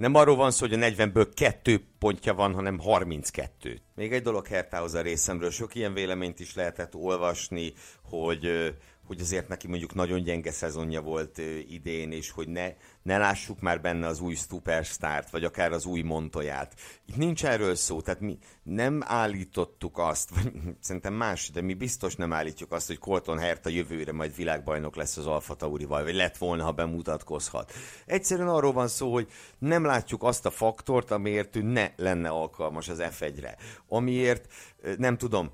[0.00, 3.80] Nem arról van szó, hogy a 40-ből kettő pontja van, hanem 32.
[3.94, 4.46] Még egy dolog
[4.94, 5.50] a részemről.
[5.50, 8.74] Sok ilyen véleményt is lehetett olvasni, hogy
[9.06, 13.80] hogy azért neki mondjuk nagyon gyenge szezonja volt idén, és hogy ne, ne lássuk már
[13.80, 16.74] benne az új superstart, vagy akár az új montoját.
[17.06, 22.16] Itt nincs erről szó, tehát mi nem állítottuk azt, vagy szerintem más, de mi biztos
[22.16, 26.36] nem állítjuk azt, hogy Colton Herta jövőre majd világbajnok lesz az Alfa Taurival, vagy lett
[26.36, 27.72] volna, ha bemutatkozhat.
[28.06, 32.88] Egyszerűen arról van szó, hogy nem látjuk azt a faktort, amiért ő ne lenne alkalmas
[32.88, 33.56] az F1-re.
[33.88, 34.52] Amiért
[34.96, 35.50] nem tudom,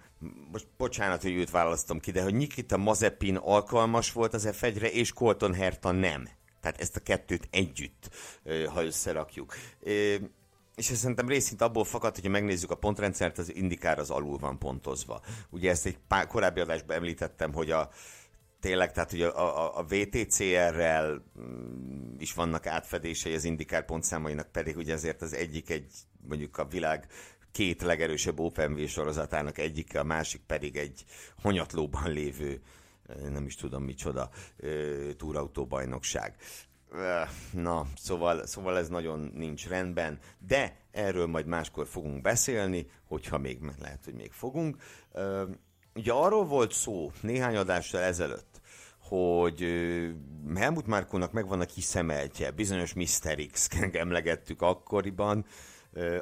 [0.52, 5.12] most bocsánat, hogy őt választom ki, de hogy Nikita Mazepin alkalmas volt az F1-re, és
[5.12, 6.28] Colton Herta nem.
[6.66, 8.11] Tehát ezt a kettőt együtt,
[8.66, 9.55] ha összerakjuk.
[10.74, 14.59] És ez szerintem részint abból fakad, hogyha megnézzük a pontrendszert, az indikár az alul van
[14.59, 15.20] pontozva.
[15.50, 17.90] Ugye ezt egy pár korábbi adásban említettem, hogy a
[18.61, 24.76] tényleg, tehát hogy a, a, a VTCR-rel mm, is vannak átfedései az indikár pontszámainak, pedig
[24.76, 25.92] ugye ezért az egyik egy
[26.29, 27.07] mondjuk a világ
[27.52, 31.05] két legerősebb OpenV sorozatának egyike, a másik pedig egy
[31.42, 32.61] honyatlóban lévő,
[33.31, 34.31] nem is tudom micsoda,
[35.16, 36.37] túrautóbajnokság.
[37.53, 43.61] Na, szóval, szóval ez nagyon nincs rendben, de erről majd máskor fogunk beszélni, hogyha még
[43.81, 44.77] lehet, hogy még fogunk.
[45.95, 48.61] Ugye arról volt szó néhány adással ezelőtt,
[49.01, 49.61] hogy
[50.55, 53.47] Helmut Márkónak megvan a kis szemeltje, bizonyos Mr.
[53.53, 55.47] X, emlegettük akkoriban,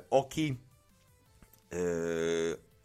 [0.09, 0.59] aki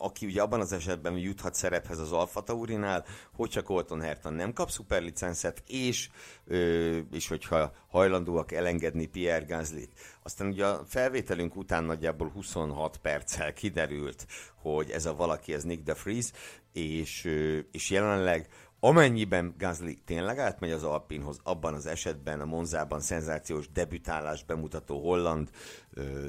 [0.02, 4.70] aki ugye abban az esetben juthat szerephez az Alfa Taurinál, hogyha Colton Herta nem kap
[4.70, 6.10] szuperlicenszet, és,
[6.46, 9.92] ö, és hogyha hajlandóak elengedni Pierre Gasly-t.
[10.24, 15.84] Aztán ugye a felvételünk után nagyjából 26 perccel kiderült, hogy ez a valaki, ez Nick
[15.84, 16.32] de Vries,
[16.74, 18.48] és, ö, és jelenleg
[18.82, 25.50] Amennyiben Gasly tényleg átmegy az Alpinhoz, abban az esetben a Monzában szenzációs debütálást bemutató holland
[25.94, 26.28] ö,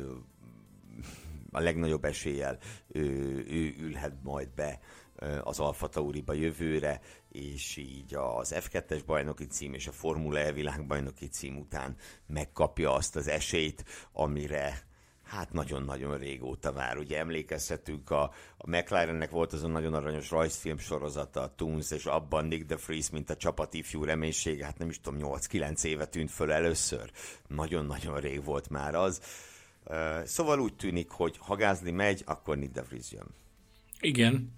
[1.51, 2.59] a legnagyobb eséllyel
[2.89, 3.03] ő,
[3.51, 4.81] ő ülhet majd be
[5.43, 11.27] az Alfa Tauriba jövőre, és így az F2-es bajnoki cím és a Formula E világbajnoki
[11.27, 14.89] cím után megkapja azt az esélyt, amire
[15.31, 16.99] hát nagyon-nagyon régóta vár.
[16.99, 18.23] Ugye emlékezhetünk, a,
[18.57, 22.77] a McLarennek volt az a nagyon aranyos rajzfilm sorozata, a Toons, és abban Nick de
[22.87, 27.11] Vries, mint a csapat ifjú reménység, hát nem is tudom, 8-9 éve tűnt föl először.
[27.49, 29.21] Nagyon-nagyon rég volt már az
[30.25, 33.27] Szóval úgy tűnik, hogy ha Gázli megy, akkor Nick jön.
[34.01, 34.53] Igen.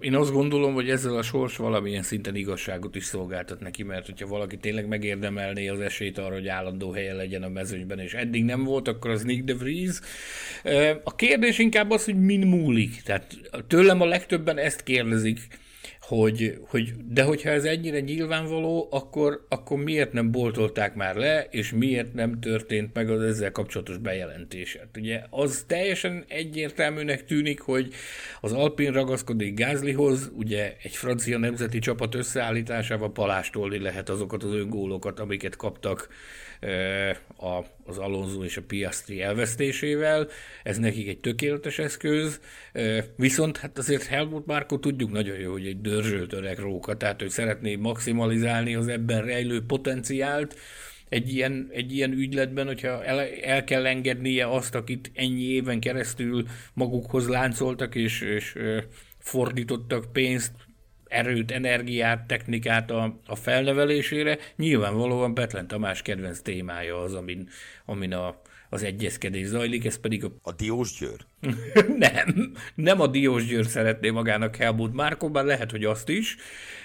[0.00, 4.26] Én azt gondolom, hogy ezzel a sors valamilyen szinten igazságot is szolgáltat neki, mert hogyha
[4.26, 8.64] valaki tényleg megérdemelné az esélyt arra, hogy állandó helyen legyen a mezőnyben, és eddig nem
[8.64, 9.98] volt, akkor az Nick de Vries.
[11.04, 13.02] A kérdés inkább az, hogy min múlik.
[13.02, 15.40] Tehát tőlem a legtöbben ezt kérdezik,
[16.08, 21.72] hogy, hogy de hogyha ez ennyire nyilvánvaló, akkor, akkor miért nem boltolták már le, és
[21.72, 24.76] miért nem történt meg az ezzel kapcsolatos bejelentés?
[24.76, 27.92] Hát ugye az teljesen egyértelműnek tűnik, hogy
[28.40, 35.20] az Alpin ragaszkodik Gázlihoz, ugye egy francia nemzeti csapat összeállításával palástolni lehet azokat az öngólokat,
[35.20, 36.08] amiket kaptak
[37.36, 40.28] a, az Alonso és a Piastri elvesztésével,
[40.62, 42.40] ez nekik egy tökéletes eszköz,
[43.16, 47.28] viszont hát azért Helmut Márko tudjuk nagyon jó, hogy egy dörzsölt öreg róka, tehát ő
[47.28, 50.56] szeretné maximalizálni az ebben rejlő potenciált,
[51.08, 56.46] egy ilyen, egy ilyen ügyletben, hogyha el, el kell engednie azt, akit ennyi éven keresztül
[56.72, 58.54] magukhoz láncoltak és, és
[59.18, 60.52] fordítottak pénzt
[61.14, 64.38] erőt, energiát, technikát a, a felnevelésére.
[64.56, 67.48] Nyilvánvalóan Betlen Tamás kedvenc témája az, amin,
[67.84, 70.32] amin a, az egyezkedés zajlik, ez pedig a...
[70.42, 71.20] A Diós Győr?
[71.98, 76.36] nem, nem a Diós Győr szeretné magának Helmut Márkó, bár lehet, hogy azt is.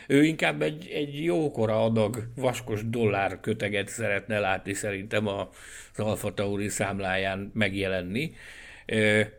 [0.08, 5.48] Ő inkább egy, egy jókora adag vaskos dollár köteget szeretne látni szerintem az
[5.96, 8.32] Alfa Tauri számláján megjelenni.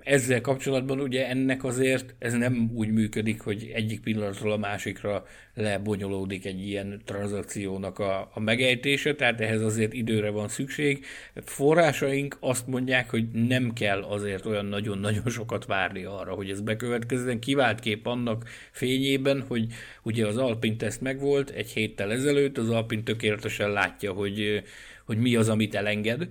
[0.00, 6.44] Ezzel kapcsolatban ugye ennek azért ez nem úgy működik, hogy egyik pillanatról a másikra lebonyolódik
[6.44, 11.04] egy ilyen tranzakciónak a, a megejtése, tehát ehhez azért időre van szükség.
[11.34, 17.40] Forrásaink azt mondják, hogy nem kell azért olyan nagyon-nagyon sokat várni arra, hogy ez bekövetkezzen.
[17.40, 19.66] Kivált kép annak fényében, hogy
[20.02, 24.62] ugye az Alpin teszt megvolt egy héttel ezelőtt, az Alpin tökéletesen látja, hogy,
[25.04, 26.28] hogy mi az, amit elenged,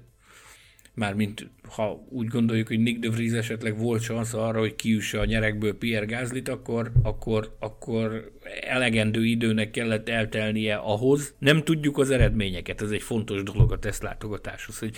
[1.00, 5.26] mármint ha úgy gondoljuk, hogy Nick de Vries esetleg volt szansz arra, hogy kiüsse a
[5.26, 8.32] nyerekből Pierre Gázlit, akkor, akkor, akkor
[8.62, 11.34] elegendő időnek kellett eltelnie ahhoz.
[11.38, 14.96] Nem tudjuk az eredményeket, ez egy fontos dolog a tesztlátogatáshoz, hogy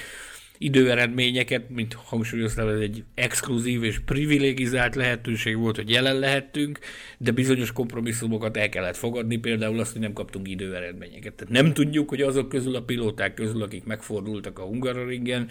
[0.62, 6.80] időeredményeket, mint hangsúlyoztam, ez egy exkluzív és privilegizált lehetőség volt, hogy jelen lehettünk,
[7.17, 11.34] de bizonyos kompromisszumokat el kellett fogadni, például azt, hogy nem kaptunk időeredményeket.
[11.34, 15.47] Tehát nem tudjuk, hogy azok közül a pilóták közül, akik megfordultak a Hungaroringen,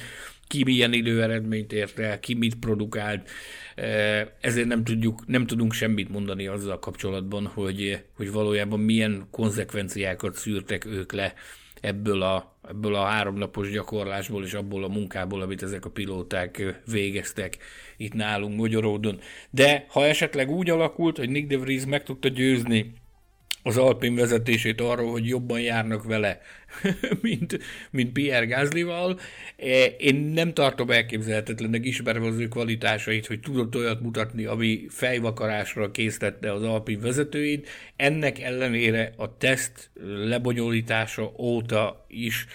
[0.47, 3.31] ki milyen időeredményt ért el, ki mit produkált,
[3.75, 10.35] e, ezért nem, tudjuk, nem tudunk semmit mondani azzal kapcsolatban, hogy, hogy valójában milyen konzekvenciákat
[10.35, 11.35] szűrtek ők le
[11.81, 17.59] ebből a, ebből a háromnapos gyakorlásból és abból a munkából, amit ezek a pilóták végeztek
[17.97, 19.21] itt nálunk Magyaródon.
[19.51, 22.93] De ha esetleg úgy alakult, hogy Nick de Vries meg tudta győzni
[23.63, 26.41] az Alpin vezetését arról, hogy jobban járnak vele,
[27.23, 27.59] mint,
[27.91, 29.19] mint Pierre Gázlival.
[29.57, 35.91] E, én nem tartom elképzelhetetlennek ismerve az ő kvalitásait, hogy tudott olyat mutatni, ami fejvakarásra
[35.91, 37.69] késztette az Alpin vezetőit.
[37.97, 39.91] Ennek ellenére a teszt
[40.25, 42.47] lebonyolítása óta is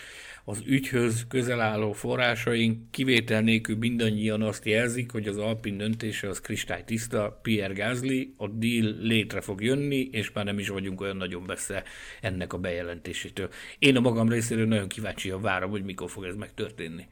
[0.47, 6.41] az ügyhöz közel álló forrásaink kivétel nélkül mindannyian azt jelzik, hogy az Alpin döntése az
[6.85, 11.41] tiszta, Pierre Gasly, a deal létre fog jönni, és már nem is vagyunk olyan nagyon
[11.41, 11.83] messze
[12.21, 13.49] ennek a bejelentésétől.
[13.79, 17.07] Én a magam részéről nagyon kíváncsian várom, hogy mikor fog ez megtörténni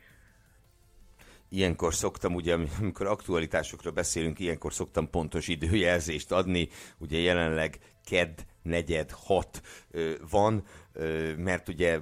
[1.49, 9.11] ilyenkor szoktam, ugye amikor aktualitásokról beszélünk, ilyenkor szoktam pontos időjelzést adni, ugye jelenleg ked negyed
[9.11, 9.61] hat
[10.29, 10.63] van,
[11.37, 11.99] mert ugye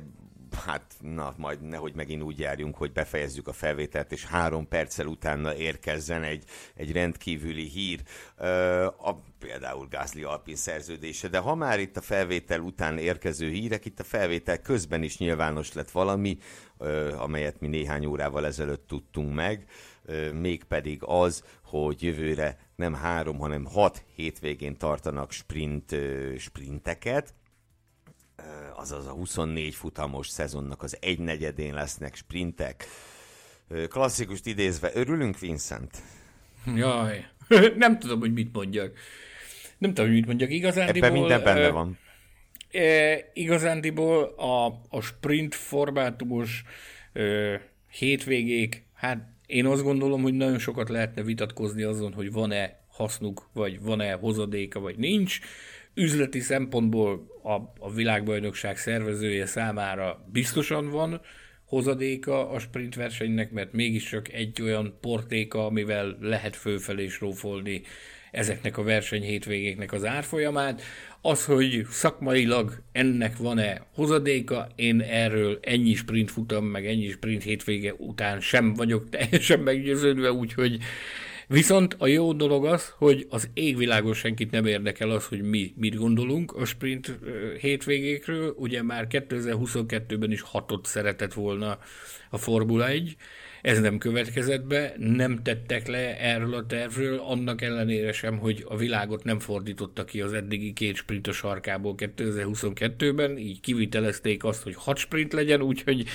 [0.55, 5.55] hát na, majd nehogy megint úgy járjunk, hogy befejezzük a felvételt, és három perccel utána
[5.55, 6.43] érkezzen egy,
[6.75, 8.01] egy rendkívüli hír,
[8.97, 13.99] a, például Gázli Alpin szerződése, de ha már itt a felvétel után érkező hírek, itt
[13.99, 16.37] a felvétel közben is nyilvános lett valami,
[17.17, 19.65] amelyet mi néhány órával ezelőtt tudtunk meg,
[20.33, 25.95] mégpedig az, hogy jövőre nem három, hanem hat hétvégén tartanak sprint,
[26.37, 27.33] sprinteket,
[28.75, 32.85] azaz a 24 futamos szezonnak az egynegyedén lesznek sprintek.
[33.89, 35.97] Klasszikust idézve, örülünk, Vincent?
[36.75, 37.27] Jaj,
[37.77, 38.93] nem tudom, hogy mit mondjak.
[39.77, 40.51] Nem tudom, hogy mit mondjak.
[40.51, 41.09] Igazándiból...
[41.09, 41.97] Ebben minden benne van.
[42.71, 46.63] E, igazándiból a, a sprint formátumos
[47.13, 47.21] e,
[47.89, 53.81] hétvégék, hát én azt gondolom, hogy nagyon sokat lehetne vitatkozni azon, hogy van-e hasznuk, vagy
[53.81, 55.39] van-e hozadéka, vagy nincs
[55.93, 61.21] üzleti szempontból a, a világbajnokság szervezője számára biztosan van
[61.65, 67.81] hozadéka a sprint versenynek, mert mégiscsak egy olyan portéka, amivel lehet fölfelé rófolni
[68.31, 70.81] ezeknek a verseny hétvégéknek az árfolyamát.
[71.21, 77.93] Az, hogy szakmailag ennek van-e hozadéka, én erről ennyi sprint futam, meg ennyi sprint hétvége
[77.93, 80.79] után sem vagyok teljesen meggyőződve, úgyhogy
[81.51, 85.95] Viszont a jó dolog az, hogy az égvilágon senkit nem érdekel az, hogy mi mit
[85.95, 87.19] gondolunk a sprint
[87.59, 88.53] hétvégékről.
[88.57, 91.79] Ugye már 2022-ben is hatot szeretett volna
[92.29, 93.15] a Formula 1,
[93.61, 98.77] ez nem következett be, nem tettek le erről a tervről, annak ellenére sem, hogy a
[98.77, 104.75] világot nem fordította ki az eddigi két sprint a sarkából 2022-ben, így kivitelezték azt, hogy
[104.75, 106.05] hat sprint legyen, úgyhogy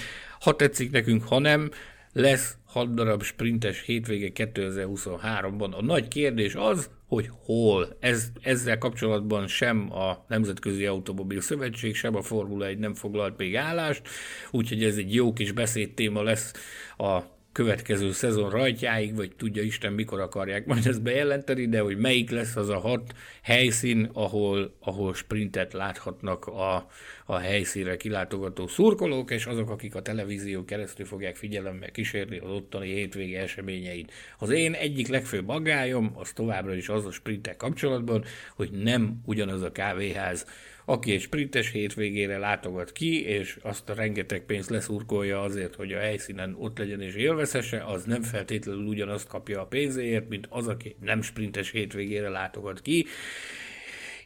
[0.41, 1.71] ha tetszik nekünk, ha nem,
[2.17, 5.71] lesz 6 darab sprintes hétvége 2023-ban.
[5.71, 7.97] A nagy kérdés az, hogy hol.
[8.01, 13.57] Ez, ezzel kapcsolatban sem a Nemzetközi Automobil Szövetség, sem a Formula 1 nem foglalt még
[13.57, 14.03] állást,
[14.51, 16.53] úgyhogy ez egy jó kis beszédtéma lesz
[16.97, 17.21] a
[17.57, 22.57] következő szezon rajtjáig, vagy tudja Isten mikor akarják majd ezt bejelenteni, de hogy melyik lesz
[22.57, 26.87] az a hat helyszín, ahol, ahol sprintet láthatnak a,
[27.25, 32.93] a helyszínre kilátogató szurkolók, és azok, akik a televízió keresztül fogják figyelemmel kísérni az ottani
[32.93, 34.13] hétvége eseményeit.
[34.39, 38.25] Az én egyik legfőbb aggályom, az továbbra is az a sprintek kapcsolatban,
[38.55, 40.47] hogy nem ugyanaz a kávéház,
[40.89, 45.99] aki egy sprintes hétvégére látogat ki, és azt a rengeteg pénzt leszurkolja azért, hogy a
[45.99, 50.97] helyszínen ott legyen és élvezhesse, az nem feltétlenül ugyanazt kapja a pénzéért, mint az, aki
[51.01, 53.07] nem sprintes hétvégére látogat ki.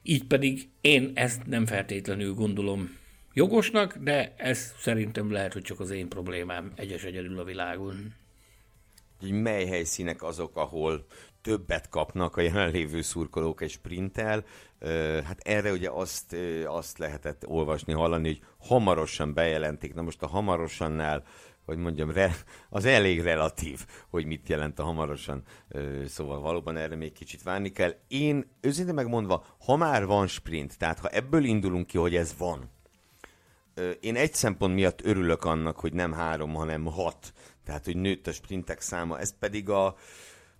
[0.02, 2.98] Így pedig én ezt nem feltétlenül gondolom
[3.34, 8.14] jogosnak, de ez szerintem lehet, hogy csak az én problémám egyes egyedül a világon.
[9.30, 11.06] Mely helyszínek azok, ahol
[11.42, 14.44] többet kapnak a jelenlévő szurkolók egy sprinttel.
[15.24, 16.36] Hát erre ugye azt,
[16.66, 19.94] azt lehetett olvasni, hallani, hogy hamarosan bejelentik.
[19.94, 21.24] Na most a hamarosannál
[21.64, 22.12] hogy mondjam,
[22.70, 25.42] az elég relatív, hogy mit jelent a hamarosan.
[26.06, 27.94] Szóval valóban erre még kicsit várni kell.
[28.08, 32.70] Én őszintén megmondva, ha már van sprint, tehát ha ebből indulunk ki, hogy ez van,
[34.00, 37.32] én egy szempont miatt örülök annak, hogy nem három, hanem hat.
[37.64, 39.18] Tehát, hogy nőtt a sprintek száma.
[39.18, 39.96] Ez pedig a,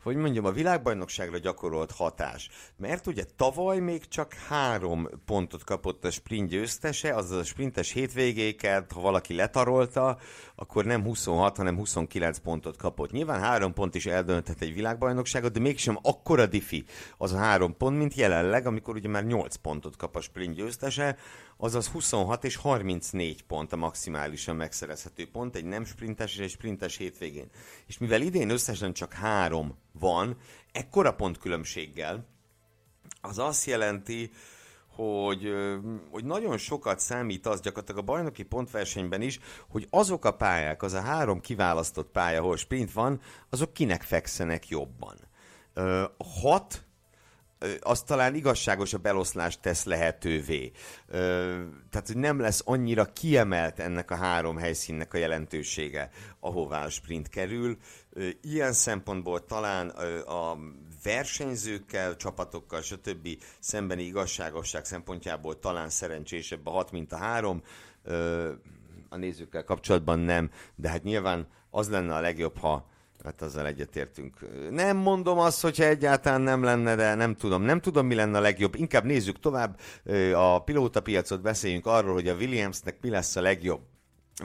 [0.03, 2.51] hogy mondjam, a világbajnokságra gyakorolt hatás.
[2.77, 8.93] Mert ugye tavaly még csak három pontot kapott a sprint győztese, azaz a sprintes hétvégéket,
[8.93, 10.19] ha valaki letarolta,
[10.55, 13.11] akkor nem 26, hanem 29 pontot kapott.
[13.11, 16.85] Nyilván három pont is eldönthet egy világbajnokságot, de mégsem akkora diffi
[17.17, 21.17] az a három pont, mint jelenleg, amikor ugye már 8 pontot kap a sprint győztese,
[21.61, 26.97] azaz 26 és 34 pont a maximálisan megszerezhető pont egy nem sprintes és egy sprintes
[26.97, 27.51] hétvégén.
[27.87, 30.37] És mivel idén összesen csak három van,
[30.73, 32.27] ekkora pontkülönbséggel,
[33.21, 34.31] az azt jelenti,
[34.95, 35.53] hogy,
[36.11, 39.39] hogy nagyon sokat számít az gyakorlatilag a bajnoki pontversenyben is,
[39.69, 44.69] hogy azok a pályák, az a három kiválasztott pálya, ahol sprint van, azok kinek fekszenek
[44.69, 45.17] jobban.
[46.41, 46.85] Hat
[47.81, 50.71] az talán igazságosabb eloszlást tesz lehetővé.
[51.91, 57.29] Tehát, hogy nem lesz annyira kiemelt ennek a három helyszínnek a jelentősége, ahová a sprint
[57.29, 57.77] kerül.
[58.43, 59.89] Ilyen szempontból talán
[60.27, 60.59] a
[61.03, 63.29] versenyzőkkel, csapatokkal, stb.
[63.59, 67.63] szembeni igazságosság szempontjából talán szerencsésebb a hat, mint a három.
[69.09, 72.90] A nézőkkel kapcsolatban nem, de hát nyilván az lenne a legjobb, ha
[73.25, 74.35] Hát azzal egyetértünk.
[74.71, 77.63] Nem mondom azt, hogyha egyáltalán nem lenne, de nem tudom.
[77.63, 78.75] Nem tudom, mi lenne a legjobb.
[78.75, 79.81] Inkább nézzük tovább
[80.35, 83.81] a pilótapiacot, beszéljünk arról, hogy a Williamsnek mi lesz a legjobb.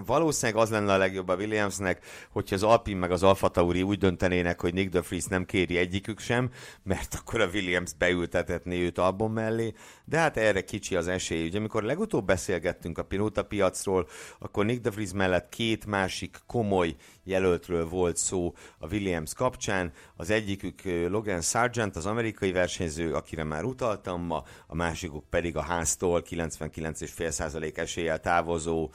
[0.06, 3.98] Valószínűleg az lenne a legjobb a Williamsnek, hogyha az Alpin meg az Alfa Tauri úgy
[3.98, 6.50] döntenének, hogy Nick de Vries nem kéri egyikük sem,
[6.84, 9.74] mert akkor a Williams beültetetné őt album mellé,
[10.06, 11.46] de hát erre kicsi az esély.
[11.46, 14.08] Ugye amikor legutóbb beszélgettünk a pilóta piacról,
[14.39, 19.91] akkor Nick de Vries mellett két másik komoly jelöltről volt szó a Williams kapcsán.
[20.16, 25.62] Az egyikük Logan Sargent, az amerikai versenyző, akire már utaltam ma, a másikuk pedig a
[25.62, 28.89] háztól 99,5% eséllyel távozó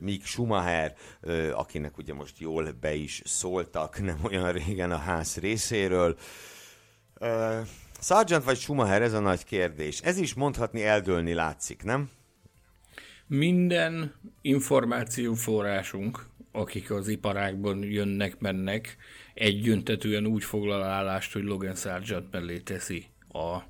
[0.00, 0.94] Mick Schumacher,
[1.54, 6.16] akinek ugye most jól be is szóltak nem olyan régen a ház részéről.
[8.00, 10.00] Sargent vagy Schumacher, ez a nagy kérdés.
[10.00, 12.10] Ez is mondhatni eldőlni látszik, nem?
[13.26, 18.96] Minden információforrásunk, akik az iparákban jönnek-mennek,
[19.34, 23.62] egyöntetően úgy foglal állást, hogy Logan Sargent mellé teszi a, a,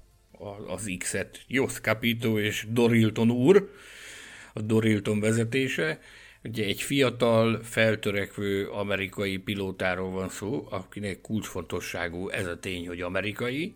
[0.67, 3.71] az X-et Jos Capito és Dorilton úr,
[4.53, 6.01] a Dorilton vezetése.
[6.45, 13.75] Ugye egy fiatal, feltörekvő amerikai pilótáról van szó, akinek kulcsfontosságú ez a tény, hogy amerikai,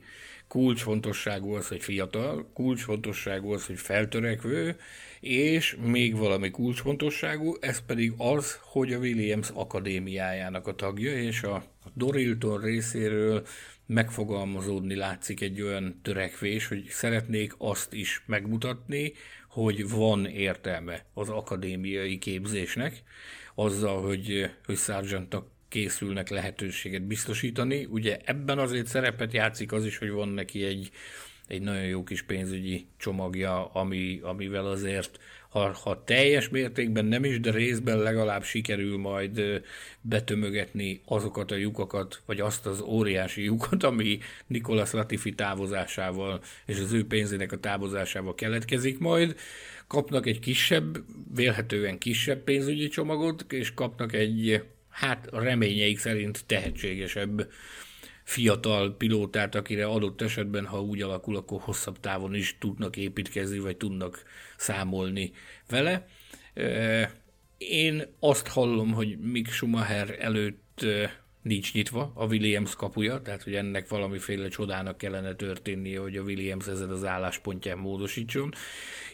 [0.49, 4.77] kulcsfontosságú az, hogy fiatal, kulcsfontosságú az, hogy feltörekvő,
[5.25, 11.65] és még valami kulcsfontosságú, ez pedig az, hogy a Williams Akadémiájának a tagja, és a
[11.95, 13.47] Dorilton részéről
[13.87, 19.13] megfogalmazódni látszik egy olyan törekvés, hogy szeretnék azt is megmutatni,
[19.49, 23.03] hogy van értelme az akadémiai képzésnek,
[23.55, 27.85] azzal, hogy, hogy Sargentnak készülnek lehetőséget biztosítani.
[27.85, 30.91] Ugye ebben azért szerepet játszik az is, hogy van neki egy,
[31.49, 35.19] egy nagyon jó kis pénzügyi csomagja, ami, amivel azért
[35.55, 39.63] ha, ha teljes mértékben nem is, de részben legalább sikerül majd
[40.01, 46.93] betömögetni azokat a lyukakat, vagy azt az óriási lyukat, ami Nikolas Latifi távozásával és az
[46.93, 49.37] ő pénzének a távozásával keletkezik majd,
[49.87, 50.99] kapnak egy kisebb,
[51.35, 57.51] vélhetően kisebb pénzügyi csomagot, és kapnak egy, hát reményeik szerint tehetségesebb
[58.25, 63.77] fiatal pilótát, akire adott esetben, ha úgy alakul, akkor hosszabb távon is tudnak építkezni, vagy
[63.77, 64.23] tudnak
[64.57, 65.33] számolni
[65.69, 66.07] vele.
[67.59, 70.85] Én azt hallom, hogy Mick Schumacher előtt
[71.43, 76.67] nincs nyitva a Williams kapuja, tehát hogy ennek valamiféle csodának kellene történnie, hogy a Williams
[76.67, 78.53] ezen az álláspontján módosítson.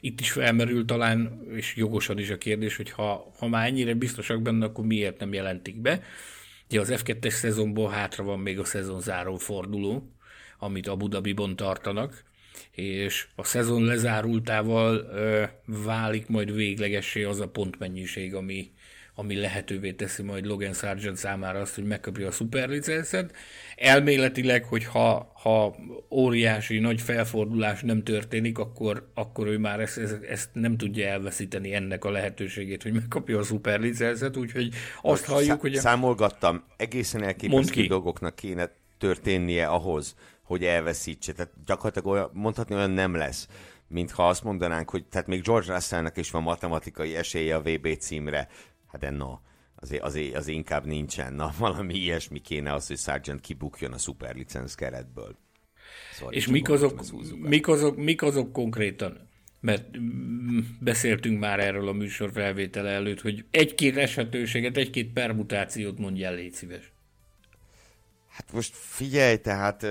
[0.01, 4.43] Itt is felmerül talán, és jogosan is a kérdés, hogy ha, ha már ennyire biztosak
[4.43, 6.03] benne, akkor miért nem jelentik be.
[6.71, 10.13] Ugye az F2-es szezonból hátra van még a szezon záró forduló,
[10.59, 12.25] amit Abu Dhabiban tartanak,
[12.71, 18.71] és a szezon lezárultával ö, válik majd véglegessé az a pontmennyiség, ami,
[19.21, 23.35] ami lehetővé teszi majd Logan Sargent számára azt, hogy megkapja a szuperlicenszet.
[23.77, 25.77] Elméletileg, hogy ha, ha
[26.11, 31.75] óriási nagy felfordulás nem történik, akkor, akkor ő már ezt, ezt, ezt nem tudja elveszíteni
[31.75, 35.77] ennek a lehetőségét, hogy megkapja a szuperlicenszet, úgyhogy azt halljuk, Szá- hogy...
[35.77, 35.81] A...
[35.81, 41.33] Számolgattam, egészen elképesztő dolgoknak kéne történnie ahhoz, hogy elveszítse.
[41.33, 43.49] Tehát gyakorlatilag olyan, mondhatni olyan nem lesz,
[43.91, 48.49] mintha azt mondanánk, hogy tehát még George Russellnek is van matematikai esélye a VB címre.
[48.91, 49.39] Hát de no,
[49.75, 51.33] azért, azért, azért inkább nincsen.
[51.33, 55.37] Na, valami ilyesmi kéne az, hogy Sargent kibukjon a szuperlicensz keretből.
[56.13, 57.03] Szóval És mik azok,
[57.41, 59.29] mik, azok, mik azok konkrétan?
[59.61, 66.35] Mert mm, beszéltünk már erről a műsor felvétele előtt, hogy egy-két esetőséget, egy-két permutációt mondjál,
[66.35, 66.93] légy szíves.
[68.29, 69.83] Hát most figyelj, tehát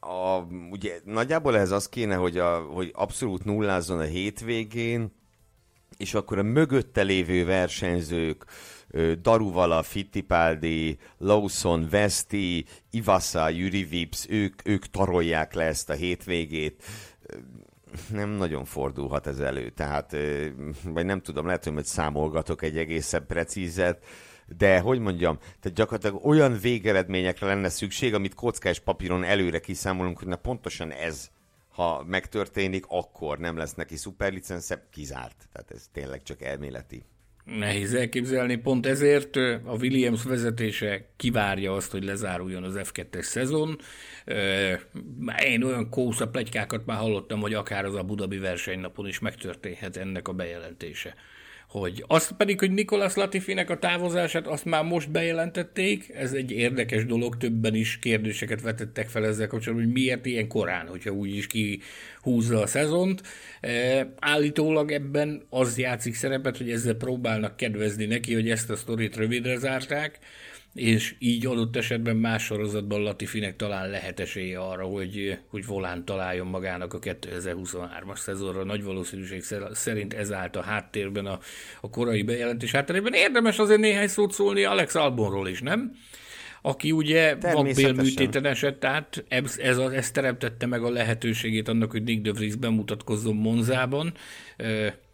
[0.00, 5.12] a, ugye nagyjából ez az kéne, hogy, a, hogy abszolút nullázzon a hétvégén,
[6.00, 8.44] és akkor a mögötte lévő versenyzők,
[9.22, 16.84] Daruvala, Fittipaldi, Lawson, Vesti, Ivasa, Juri Vips, ők, ők tarolják le ezt a hétvégét.
[18.12, 20.16] Nem nagyon fordulhat ez elő, tehát,
[20.84, 24.04] vagy nem tudom, lehet, hogy számolgatok egy egészen precízet,
[24.58, 30.28] de hogy mondjam, tehát gyakorlatilag olyan végeredményekre lenne szükség, amit kockás papíron előre kiszámolunk, hogy
[30.28, 31.30] na pontosan ez,
[31.70, 35.48] ha megtörténik, akkor nem lesz neki szuperlicensze, kizárt.
[35.52, 37.04] Tehát ez tényleg csak elméleti.
[37.44, 43.78] Nehéz elképzelni, pont ezért a Williams vezetése kivárja azt, hogy lezáruljon az F2-es szezon.
[45.44, 50.28] Én olyan kósza plegykákat már hallottam, hogy akár az a Budabi versenynapon is megtörténhet ennek
[50.28, 51.14] a bejelentése
[51.70, 57.06] hogy azt pedig, hogy Nikolas Latifinek a távozását azt már most bejelentették, ez egy érdekes
[57.06, 61.46] dolog, többen is kérdéseket vetettek fel ezzel kapcsolatban, hogy miért ilyen korán, hogyha úgy is
[61.46, 63.22] kihúzza a szezont.
[63.60, 69.16] E, állítólag ebben az játszik szerepet, hogy ezzel próbálnak kedvezni neki, hogy ezt a sztorit
[69.16, 70.18] rövidre zárták,
[70.74, 76.46] és így adott esetben más sorozatban Latifinek talán lehet esélye arra, hogy, hogy volán találjon
[76.46, 78.64] magának a 2023-as szezonra.
[78.64, 81.38] Nagy valószínűség szerint ez állt a háttérben a,
[81.80, 83.12] a korai bejelentés háttérben.
[83.12, 85.96] Érdemes azért néhány szót szólni Alex Albonról is, nem?
[86.62, 92.22] Aki ugye vakbélműtéten esett át, ez, ez, ez teremtette meg a lehetőségét annak, hogy Nick
[92.22, 94.14] de Vries bemutatkozzon Monzában.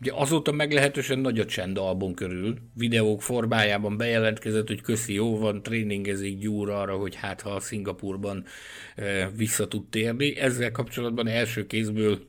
[0.01, 5.63] Ugye azóta meglehetősen nagy a csend album körül, videók formájában bejelentkezett, hogy köszi, jó van,
[5.63, 8.45] tréningezik, gyúr arra, hogy hát ha a Szingapurban
[9.37, 10.37] vissza tud térni.
[10.37, 12.27] Ezzel kapcsolatban első kézből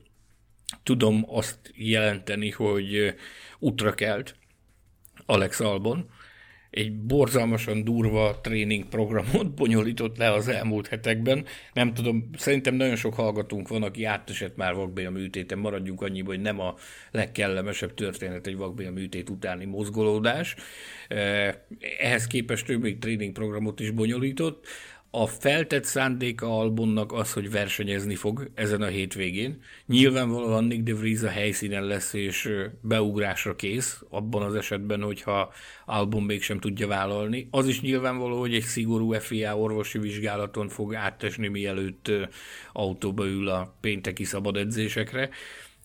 [0.82, 3.14] tudom azt jelenteni, hogy
[3.58, 4.36] útra kelt
[5.26, 6.10] Alex Albon,
[6.70, 11.44] egy borzalmasan durva tréningprogramot bonyolított le az elmúlt hetekben.
[11.72, 16.40] Nem tudom, szerintem nagyon sok hallgatónk van, aki átesett már vakbél műtéten, maradjunk annyiba, hogy
[16.40, 16.74] nem a
[17.10, 20.56] legkellemesebb történet egy vakbél műtét utáni mozgolódás.
[21.08, 21.54] Eh,
[21.98, 24.66] ehhez képest több még tréningprogramot is bonyolított.
[25.10, 29.62] A feltett szándéka Albonnak az, hogy versenyezni fog ezen a hétvégén.
[29.86, 32.50] Nyilvánvalóan Nick de Vries a helyszínen lesz és
[32.80, 35.52] beugrásra kész, abban az esetben, hogyha
[35.86, 37.48] Albon mégsem tudja vállalni.
[37.50, 42.10] Az is nyilvánvaló, hogy egy szigorú FIA orvosi vizsgálaton fog áttesni, mielőtt
[42.72, 45.30] autóba ül a pénteki szabad edzésekre.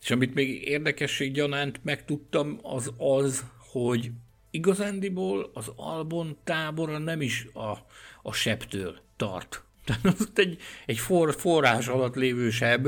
[0.01, 4.11] És amit még érdekesség gyanánt megtudtam, az az, hogy
[4.51, 7.77] igazándiból az Albon tábora nem is a,
[8.21, 9.63] a septől tart.
[9.85, 12.87] Tehát egy, egy for, forrás alatt lévő seb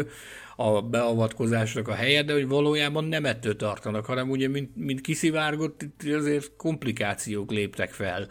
[0.56, 5.82] a beavatkozásnak a helye, de hogy valójában nem ettől tartanak, hanem ugye, mint, mint kiszivárgott,
[5.82, 8.28] itt azért komplikációk léptek fel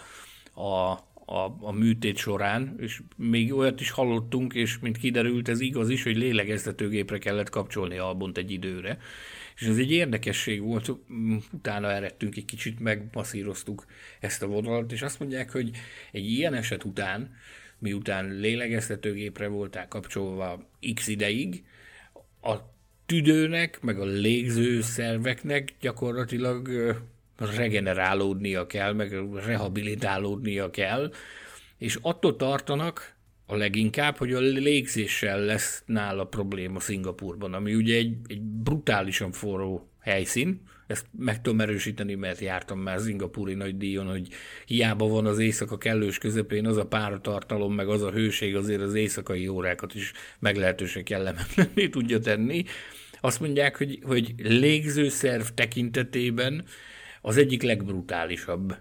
[0.55, 0.91] a,
[1.33, 6.03] a, a műtét során, és még olyat is hallottunk, és mint kiderült, ez igaz is,
[6.03, 8.99] hogy lélegeztetőgépre kellett kapcsolni Albont egy időre.
[9.57, 10.93] És ez egy érdekesség volt,
[11.53, 13.85] utána eredtünk egy kicsit, megmasszíroztuk
[14.21, 15.71] ezt a vonalat, és azt mondják, hogy
[16.13, 17.37] egy ilyen eset után
[17.85, 21.65] miután lélegeztetőgépre voltál kapcsolva x ideig,
[22.43, 22.55] a
[23.07, 26.69] tüdőnek, meg a légző szerveknek gyakorlatilag
[27.57, 29.13] regenerálódnia kell, meg
[29.47, 31.13] rehabilitálódnia kell,
[31.79, 33.15] és attól tartanak
[33.47, 39.89] a leginkább, hogy a légzéssel lesz nála probléma Szingapurban, ami ugye egy, egy brutálisan forró
[40.01, 44.29] helyszín, ezt meg tudom erősíteni, mert jártam már Szingapúri nagy díjon, hogy
[44.67, 48.95] hiába van az éjszaka kellős közepén, az a páratartalom, meg az a hőség azért az
[48.95, 52.65] éjszakai órákat is meglehetősen kellemetlenné tudja tenni.
[53.21, 56.65] Azt mondják, hogy, hogy légzőszerv tekintetében
[57.21, 58.77] az egyik legbrutálisabb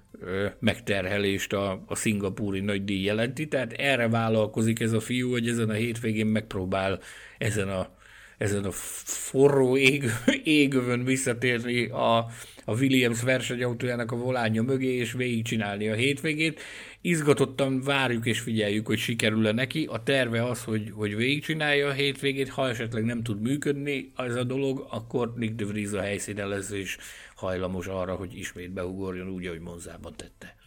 [0.60, 5.70] megterhelést a, a szingapúri nagy díj jelenti, tehát erre vállalkozik ez a fiú, hogy ezen
[5.70, 7.00] a hétvégén megpróbál
[7.38, 7.96] ezen a
[8.44, 10.04] ezen a forró ég,
[10.44, 12.18] égövön visszatérni a,
[12.66, 16.62] a Williams versenyautójának a volánja mögé, és végigcsinálni a hétvégét.
[17.02, 19.88] Izgatottan várjuk és figyeljük, hogy sikerül-e neki.
[19.92, 24.44] A terve az, hogy, hogy végigcsinálja a hétvégét, ha esetleg nem tud működni ez a
[24.44, 26.98] dolog, akkor Nick de Vries a helyszínen lesz, és
[27.36, 30.63] hajlamos arra, hogy ismét beugorjon úgy, ahogy Monzában tette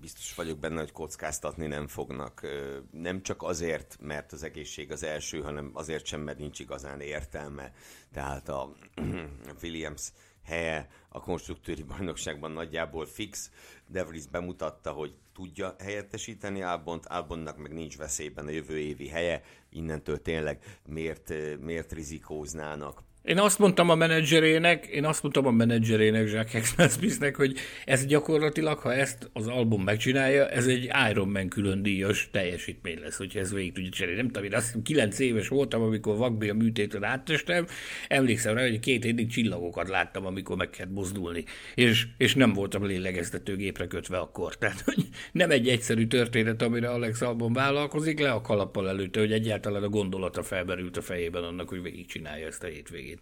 [0.00, 2.46] biztos vagyok benne, hogy kockáztatni nem fognak.
[2.90, 7.72] Nem csak azért, mert az egészség az első, hanem azért sem, mert nincs igazán értelme.
[8.12, 8.76] Tehát a
[9.62, 10.12] Williams
[10.44, 13.50] helye a konstruktőri bajnokságban nagyjából fix.
[13.86, 19.42] De Vries bemutatta, hogy tudja helyettesíteni Albont, Albonnak meg nincs veszélyben a jövő évi helye,
[19.70, 23.02] innentől tényleg miért, miért rizikóznának.
[23.28, 28.78] Én azt mondtam a menedzserének, én azt mondtam a menedzserének, Jacques Smithnek, hogy ez gyakorlatilag,
[28.78, 33.52] ha ezt az album megcsinálja, ez egy Iron Man külön díjas teljesítmény lesz, hogyha ez
[33.52, 34.16] végig tudja csinálni.
[34.16, 37.66] Nem tudom, én azt hiszem, kilenc éves voltam, amikor vakbi a műtétől áttestem,
[38.08, 42.84] emlékszem rá, hogy két évig csillagokat láttam, amikor meg kellett mozdulni, és, és nem voltam
[42.84, 44.56] lélegeztetőgépre kötve akkor.
[44.56, 49.32] Tehát, hogy nem egy egyszerű történet, amire Alex Albon vállalkozik, le a kalappal előtte, hogy
[49.32, 53.16] egyáltalán a gondolata felberült a fejében annak, hogy végigcsinálja ezt a hétvégét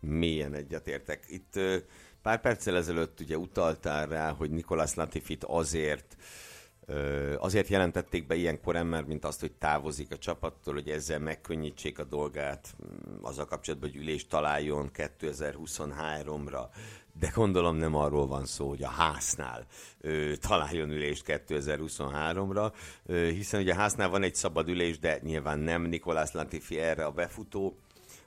[0.00, 1.24] mélyen egyetértek.
[1.28, 1.60] Itt
[2.22, 6.16] pár perccel ezelőtt ugye utaltál rá, hogy Nikolas Latifit azért
[7.38, 12.04] azért jelentették be ilyenkor mert mint azt, hogy távozik a csapattól, hogy ezzel megkönnyítsék a
[12.04, 16.68] dolgát, mm, az a kapcsolatban, hogy ülést találjon 2023-ra.
[17.18, 19.66] De gondolom nem arról van szó, hogy a háznál
[20.00, 22.72] ö, találjon ülést 2023-ra,
[23.06, 27.04] ö, hiszen ugye a háznál van egy szabad ülés, de nyilván nem Nikolás Latifi erre
[27.04, 27.78] a befutó,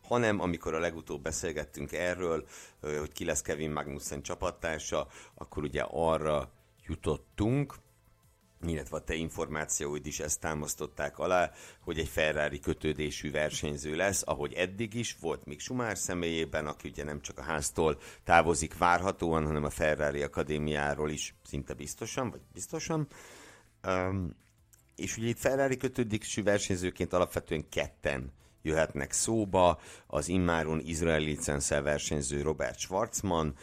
[0.09, 2.47] hanem amikor a legutóbb beszélgettünk erről,
[2.81, 6.51] hogy ki lesz Kevin Magnussen csapattársa, akkor ugye arra
[6.87, 7.75] jutottunk,
[8.67, 14.53] illetve a te információid is ezt támasztották alá, hogy egy Ferrari kötődésű versenyző lesz, ahogy
[14.53, 19.63] eddig is volt még Sumár személyében, aki ugye nem csak a háztól távozik várhatóan, hanem
[19.63, 23.07] a Ferrari Akadémiáról is szinte biztosan, vagy biztosan.
[23.87, 24.35] Um,
[24.95, 28.31] és ugye itt Ferrari kötődésű versenyzőként alapvetően ketten
[28.61, 33.55] jöhetnek szóba, az immáron izraeli licenszel versenyző Robert Schwarzman,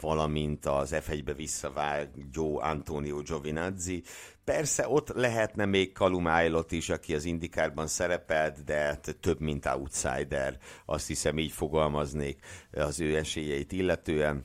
[0.00, 4.02] valamint az F1-be visszavágyó Antonio Giovinazzi.
[4.44, 10.58] Persze ott lehetne még Kalum Aylot is, aki az Indikárban szerepelt, de több, mint outsider,
[10.84, 12.38] azt hiszem így fogalmaznék
[12.72, 14.44] az ő esélyeit illetően.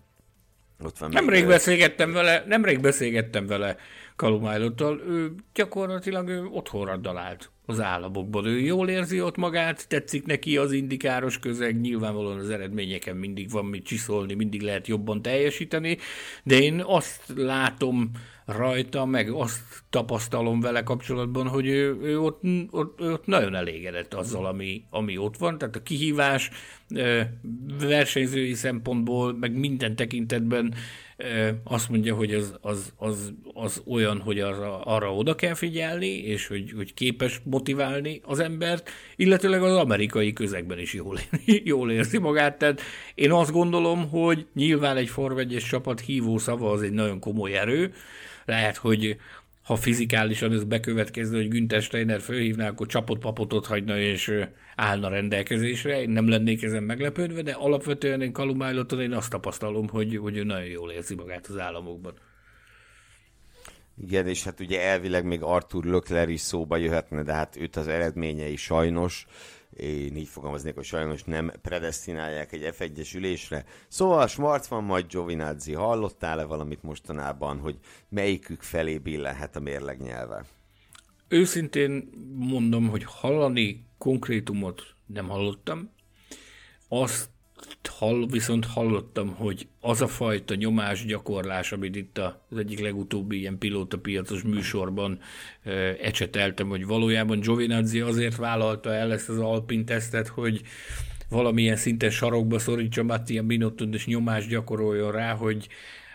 [0.84, 3.77] Ott van nemrég, még, beszélgettem vele, nemrég beszélgettem vele
[4.15, 8.45] Kalum Aylottal, ő gyakorlatilag ő otthonra dalált az államokban.
[8.45, 13.65] Ő jól érzi ott magát, tetszik neki az indikáros közeg, nyilvánvalóan az eredményeken mindig van
[13.65, 15.97] mit csiszolni, mindig lehet jobban teljesíteni,
[16.43, 18.11] de én azt látom
[18.51, 24.45] rajta, meg azt tapasztalom vele kapcsolatban, hogy ő, ő ott, ott, ott nagyon elégedett azzal,
[24.45, 26.49] ami, ami ott van, tehát a kihívás
[27.79, 30.73] versenyzői szempontból, meg minden tekintetben
[31.63, 36.47] azt mondja, hogy az, az, az, az olyan, hogy arra, arra oda kell figyelni, és
[36.47, 41.19] hogy, hogy képes motiválni az embert, illetőleg az amerikai közegben is jól,
[41.63, 42.57] jól érzi magát.
[42.57, 42.81] Tehát
[43.15, 47.93] én azt gondolom, hogy nyilván egy forvegyes csapat hívó szava az egy nagyon komoly erő,
[48.45, 49.17] lehet, hogy
[49.63, 54.33] ha fizikálisan ez bekövetkezne, hogy Günther Steiner fölhívná, akkor csapott papotot hagyna és
[54.75, 56.01] állna rendelkezésre.
[56.01, 60.43] Én nem lennék ezen meglepődve, de alapvetően én Kalumájloton én azt tapasztalom, hogy, hogy ő
[60.43, 62.13] nagyon jól érzi magát az államokban.
[64.01, 67.87] Igen, és hát ugye elvileg még Arthur Lökler is szóba jöhetne, de hát őt az
[67.87, 69.25] eredményei sajnos
[69.77, 73.65] én így fogalmaznék, hogy sajnos nem predestinálják egy F1-es ülésre.
[73.87, 75.73] Szóval Schwarz van, majd Giovinazzi.
[75.73, 77.77] Hallottál-e valamit mostanában, hogy
[78.09, 80.45] melyikük felé billenhet a mérleg nyelve?
[81.27, 85.89] Őszintén mondom, hogy hallani konkrétumot nem hallottam.
[86.87, 87.29] Azt
[87.88, 92.18] hall, viszont hallottam, hogy az a fajta nyomásgyakorlás, amit itt
[92.49, 95.20] az egyik legutóbbi ilyen pilótapiacos műsorban
[95.64, 100.62] e, ecseteltem, hogy valójában Giovinazzi azért vállalta el ezt az Alpin tesztet, hogy
[101.30, 105.68] valamilyen szinten sarokba szorítsa Mattia Binotton, és nyomást gyakoroljon rá, hogy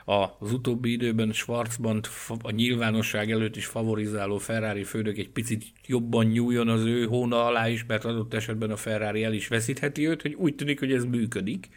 [0.09, 2.01] az utóbbi időben Schwarzban
[2.43, 7.69] a nyilvánosság előtt is favorizáló Ferrari főnök egy picit jobban nyúljon az ő hóna alá
[7.69, 11.05] is, mert adott esetben a Ferrari el is veszítheti őt, hogy úgy tűnik, hogy ez
[11.05, 11.69] működik.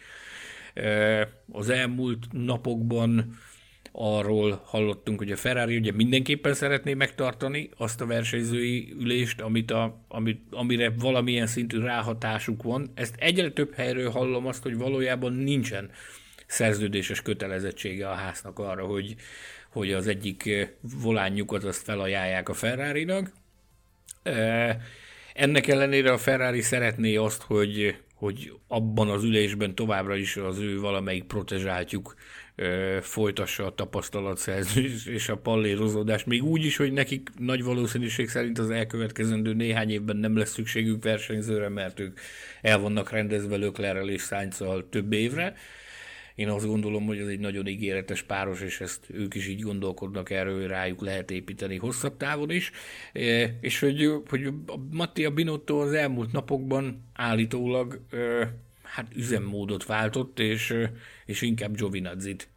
[1.52, 3.38] Az elmúlt napokban
[3.92, 10.04] arról hallottunk, hogy a Ferrari ugye mindenképpen szeretné megtartani azt a versenyzői ülést, amit a,
[10.08, 12.90] amit, amire valamilyen szintű ráhatásuk van.
[12.94, 15.90] Ezt egyre több helyről hallom azt, hogy valójában nincsen
[16.50, 19.14] szerződéses kötelezettsége a háznak arra, hogy,
[19.68, 23.32] hogy az egyik volánjukat azt felajánlják a Ferrari-nak.
[25.34, 30.80] Ennek ellenére a Ferrari szeretné azt, hogy, hogy abban az ülésben továbbra is az ő
[30.80, 32.14] valamelyik protezsáltjuk
[33.00, 38.70] folytassa a tapasztalatszerzés és a pallérozódást, még úgy is, hogy nekik nagy valószínűség szerint az
[38.70, 42.18] elkövetkezendő néhány évben nem lesz szükségük versenyzőre, mert ők
[42.62, 45.56] el vannak rendezve Löklerrel és Sainzal több évre.
[46.34, 50.30] Én azt gondolom, hogy ez egy nagyon ígéretes páros, és ezt ők is így gondolkodnak
[50.30, 52.70] erről, rájuk lehet építeni hosszabb távon is.
[53.60, 54.48] És hogy, hogy
[54.90, 58.00] Mattia Binotto az elmúlt napokban állítólag
[58.82, 60.74] hát üzemmódot váltott, és,
[61.26, 62.48] és inkább Giovinazzi-t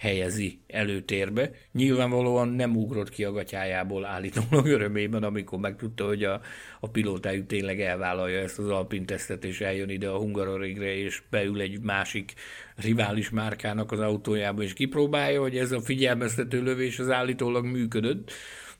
[0.00, 1.50] helyezi előtérbe.
[1.72, 6.40] Nyilvánvalóan nem ugrott ki a gatyájából állítólag örömében, amikor megtudta, hogy a,
[6.80, 11.60] a pilótájuk tényleg elvállalja ezt az alpin tesztet, és eljön ide a Hungarorigre, és beül
[11.60, 12.34] egy másik
[12.76, 18.32] rivális márkának az autójába, és kipróbálja, hogy ez a figyelmeztető lövés az állítólag működött.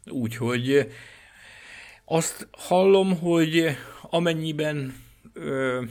[0.06, 0.88] Úgyhogy
[2.04, 3.66] azt hallom, hogy
[4.02, 4.94] amennyiben
[5.32, 5.82] ö,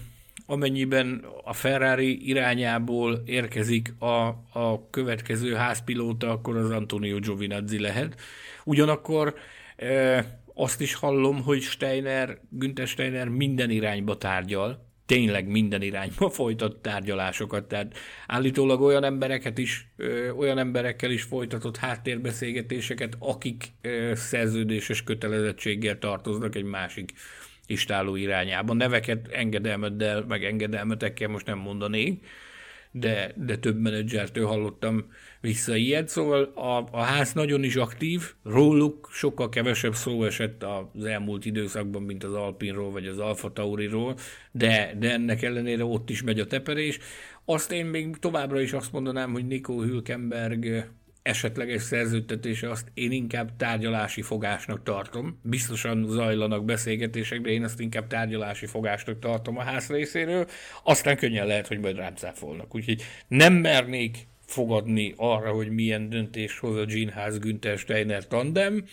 [0.50, 4.28] amennyiben a Ferrari irányából érkezik a,
[4.60, 8.22] a következő házpilóta, akkor az Antonio Giovinazzi lehet.
[8.64, 9.36] Ugyanakkor
[9.76, 16.76] e, azt is hallom, hogy Steiner, Günther Steiner minden irányba tárgyal, tényleg minden irányba folytat
[16.76, 17.97] tárgyalásokat, tehát
[18.28, 26.56] állítólag olyan embereket is, ö, olyan emberekkel is folytatott háttérbeszélgetéseket, akik ö, szerződéses kötelezettséggel tartoznak
[26.56, 27.14] egy másik
[27.70, 28.78] istáló irányában.
[28.78, 32.26] Neveket engedelmeddel, meg engedelmetekkel most nem mondanék,
[32.91, 35.05] de, de több menedzsertől hallottam
[35.41, 40.63] vissza ilyet, szóval a, a ház nagyon is aktív, róluk sokkal kevesebb szó esett
[40.93, 44.15] az elmúlt időszakban, mint az Alpinról vagy az Alfa Tauriról,
[44.51, 46.99] de, de ennek ellenére ott is megy a teperés.
[47.45, 50.89] Azt én még továbbra is azt mondanám, hogy Nico Hülkenberg
[51.30, 55.39] esetleges szerződtetése azt én inkább tárgyalási fogásnak tartom.
[55.43, 60.47] Biztosan zajlanak beszélgetések, de én azt inkább tárgyalási fogásnak tartom a ház részéről.
[60.84, 62.75] Aztán könnyen lehet, hogy majd rám cáfolnak.
[62.75, 68.84] Úgyhogy nem mernék fogadni arra, hogy milyen döntés hoz a Ginház Günther Steiner tandem,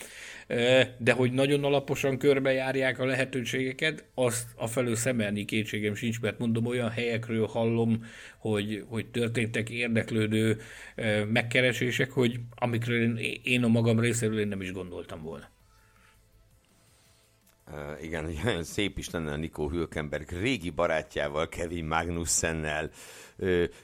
[0.98, 6.66] de hogy nagyon alaposan körbejárják a lehetőségeket, azt a felől szemelni kétségem sincs, mert mondom,
[6.66, 8.04] olyan helyekről hallom,
[8.38, 10.60] hogy, hogy történtek érdeklődő
[11.32, 15.48] megkeresések, hogy amikről én, a magam részéről én nem is gondoltam volna.
[17.70, 22.90] Uh, igen, olyan szép is lenne a Nikó Hülkenberg régi barátjával, Kevin Magnussennel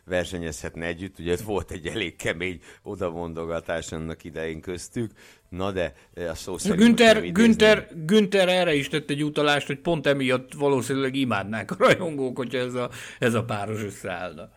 [0.05, 1.19] versenyezhetne együtt.
[1.19, 5.13] Ugye volt egy elég kemény odamondogatás annak idején köztük.
[5.49, 10.07] Na de a szó szerint Günther, Günther, Günther erre is tett egy utalást, hogy pont
[10.07, 14.51] emiatt valószínűleg imádnák a rajongók, hogyha ez a, ez a páros összeállna.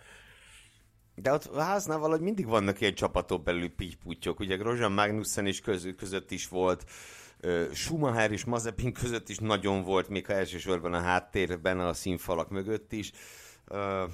[1.15, 4.39] De ott a háznál valahogy mindig vannak ilyen csapatok belül pityputyok.
[4.39, 6.85] Ugye Grozan Magnussen is között, között is volt,
[7.73, 12.91] Schumacher és Mazepin között is nagyon volt, még ha elsősorban a háttérben, a színfalak mögött
[12.91, 13.11] is.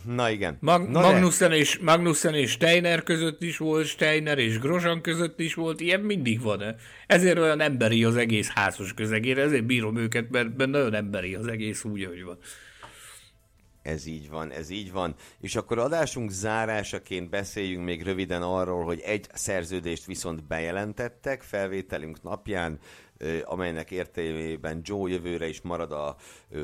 [0.05, 0.57] Na igen.
[0.59, 1.55] Mag- Na Magnussen, de...
[1.55, 6.41] és, Magnussen és Steiner között is volt, Steiner és Grosjean között is volt, ilyen mindig
[6.41, 6.75] van.
[7.07, 11.83] Ezért olyan emberi az egész házos közegér, ezért bírom őket, mert nagyon emberi az egész
[11.83, 12.37] úgy, hogy van.
[13.81, 15.15] Ez így van, ez így van.
[15.39, 22.79] És akkor adásunk zárásaként beszéljünk még röviden arról, hogy egy szerződést viszont bejelentettek felvételünk napján,
[23.43, 26.15] amelynek értelmében Joe jövőre is marad a,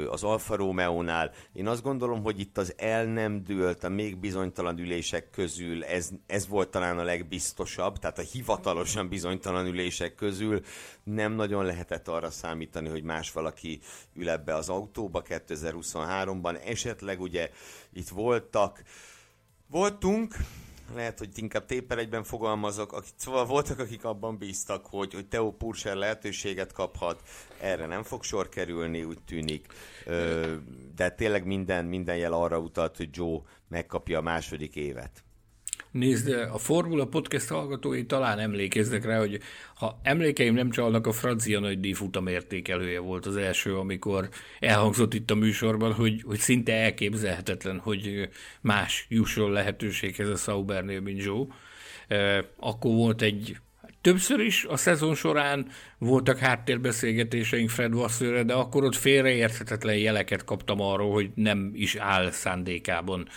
[0.10, 1.32] az Alfa Romeo-nál.
[1.54, 6.10] Én azt gondolom, hogy itt az el nem dőlt a még bizonytalan ülések közül, ez,
[6.26, 10.62] ez volt talán a legbiztosabb, tehát a hivatalosan bizonytalan ülések közül
[11.04, 13.80] nem nagyon lehetett arra számítani, hogy más valaki
[14.14, 16.66] ül ebbe az autóba 2023-ban.
[16.66, 17.50] Esetleg ugye
[17.94, 18.82] itt voltak,
[19.68, 20.36] voltunk,
[20.96, 25.52] lehet, hogy inkább téper egyben fogalmazok, akik, szóval voltak, akik abban bíztak, hogy, hogy Theo
[25.52, 27.22] Purser lehetőséget kaphat,
[27.60, 29.74] erre nem fog sor kerülni, úgy tűnik,
[30.96, 35.27] de tényleg minden, minden jel arra utalt, hogy Joe megkapja a második évet.
[35.98, 39.40] Nézd, a Formula Podcast hallgatói talán emlékeznek rá, hogy
[39.76, 44.30] ha emlékeim nem csalnak, a francia nagydíj futamértékelője volt az első, amikor
[44.60, 48.30] elhangzott itt a műsorban, hogy, hogy szinte elképzelhetetlen, hogy
[48.62, 51.46] más jusson lehetőséghez a Saubernél, mint Joe.
[52.58, 53.58] Akkor volt egy
[54.02, 55.68] Többször is a szezon során
[55.98, 62.32] voltak háttérbeszélgetéseink Fred Vasszőre, de akkor ott félreérthetetlen jeleket kaptam arról, hogy nem is áll
[62.32, 63.28] szándékában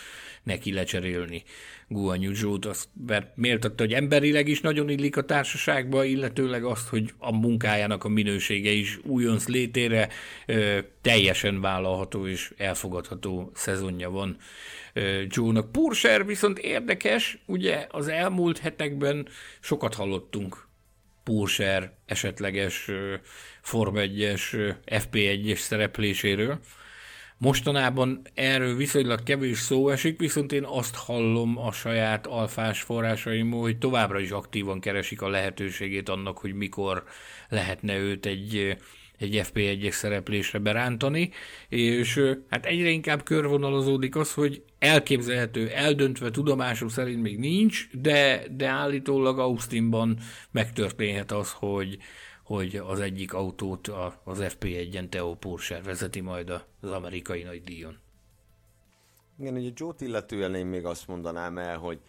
[0.43, 1.43] neki lecserélni
[1.91, 7.13] Guanyu Zsót, azt mert méltatta, hogy emberileg is nagyon illik a társaságba, illetőleg azt, hogy
[7.17, 10.09] a munkájának a minősége is újonc létére
[10.45, 14.37] ö, teljesen vállalható és elfogadható szezonja van
[15.27, 15.71] Joe-nak.
[15.71, 19.27] Purser viszont érdekes, ugye az elmúlt hetekben
[19.59, 20.67] sokat hallottunk
[21.23, 22.89] Purser esetleges
[23.61, 26.59] Form 1-es, FP1-es szerepléséről,
[27.41, 33.77] Mostanában erről viszonylag kevés szó esik, viszont én azt hallom a saját alfás forrásaimból, hogy
[33.77, 37.03] továbbra is aktívan keresik a lehetőségét annak, hogy mikor
[37.49, 38.77] lehetne őt egy,
[39.17, 41.29] egy FP1-es szereplésre berántani,
[41.69, 48.67] és hát egyre inkább körvonalazódik az, hogy elképzelhető, eldöntve tudomásom szerint még nincs, de, de
[48.67, 50.17] állítólag Austinban
[50.51, 51.97] megtörténhet az, hogy,
[52.51, 53.87] hogy az egyik autót
[54.23, 56.49] az FP1-en Theo Porsche vezeti majd
[56.81, 57.97] az amerikai nagy díjon.
[59.39, 61.99] Igen, ugye Joe-t illetően én még azt mondanám el, hogy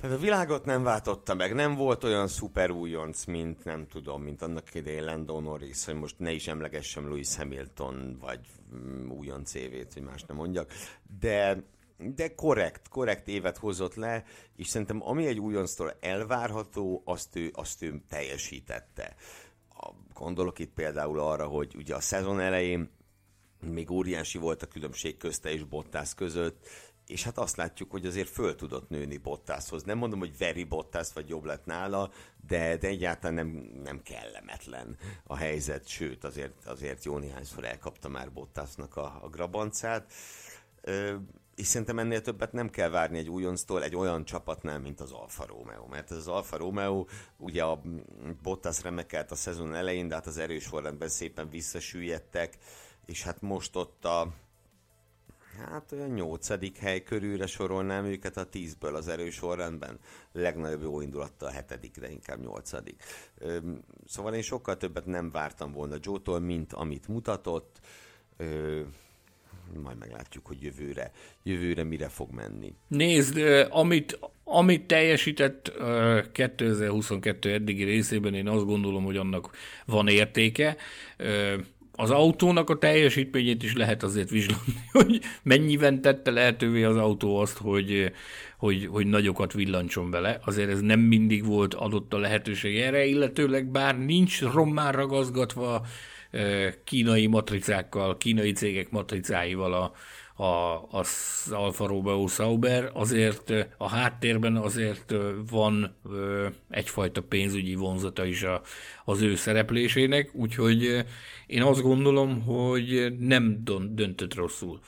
[0.00, 4.42] tehát a világot nem váltotta meg, nem volt olyan szuper újonc, mint nem tudom, mint
[4.42, 8.40] annak idején Lando Norris, hogy most ne is emlegessem Lewis Hamilton, vagy
[8.74, 10.72] mm, újonc évét, hogy más nem mondjak,
[11.20, 11.62] de
[11.98, 14.24] de korrekt, korrekt évet hozott le,
[14.56, 19.14] és szerintem ami egy újonctól elvárható, azt ő, azt ő teljesítette.
[20.14, 22.90] Gondolok itt például arra, hogy ugye a szezon elején
[23.60, 26.66] még óriási volt a különbség közte és Bottas között,
[27.06, 29.82] és hát azt látjuk, hogy azért föl tudott nőni Bottashoz.
[29.82, 32.10] Nem mondom, hogy veri Bottas vagy jobb lett nála,
[32.46, 33.48] de, de egyáltalán nem,
[33.82, 40.12] nem kellemetlen a helyzet, sőt, azért, azért jó néhányszor elkapta már Bottasnak a, a grabancát
[41.58, 45.46] és szerintem ennél többet nem kell várni egy újonctól egy olyan csapatnál, mint az Alfa
[45.46, 45.86] Romeo.
[45.86, 47.06] Mert ez az Alfa Romeo,
[47.36, 47.82] ugye a
[48.42, 52.58] Bottas remekelt a szezon elején, de hát az erős forrendben szépen visszasüllyedtek,
[53.06, 54.32] és hát most ott a
[55.58, 59.98] hát olyan nyolcadik hely körülre sorolnám őket a tízből az erős sorrendben.
[60.32, 63.02] Legnagyobb jó indulattal a hetedikre, inkább nyolcadik.
[64.06, 67.80] Szóval én sokkal többet nem vártam volna Joe-tól, mint amit mutatott
[69.76, 71.12] majd meglátjuk, hogy jövőre,
[71.42, 72.74] jövőre mire fog menni.
[72.88, 73.38] Nézd,
[73.70, 75.72] amit, amit teljesített
[76.32, 79.50] 2022 eddigi részében, én azt gondolom, hogy annak
[79.86, 80.76] van értéke.
[81.92, 87.58] Az autónak a teljesítményét is lehet azért vizsgálni, hogy mennyiben tette lehetővé az autó azt,
[87.58, 88.12] hogy,
[88.56, 90.40] hogy, hogy nagyokat villancson bele.
[90.44, 95.86] Azért ez nem mindig volt adott a lehetőség erre, illetőleg bár nincs rommá ragazgatva
[96.84, 99.92] kínai matricákkal, kínai cégek matricáival a,
[100.42, 101.08] a, az
[101.50, 105.14] Alfa Romeo Sauber, azért a háttérben azért
[105.50, 105.96] van
[106.70, 108.62] egyfajta pénzügyi vonzata is a,
[109.04, 111.04] az ő szereplésének, úgyhogy
[111.46, 114.80] én azt gondolom, hogy nem döntött rosszul.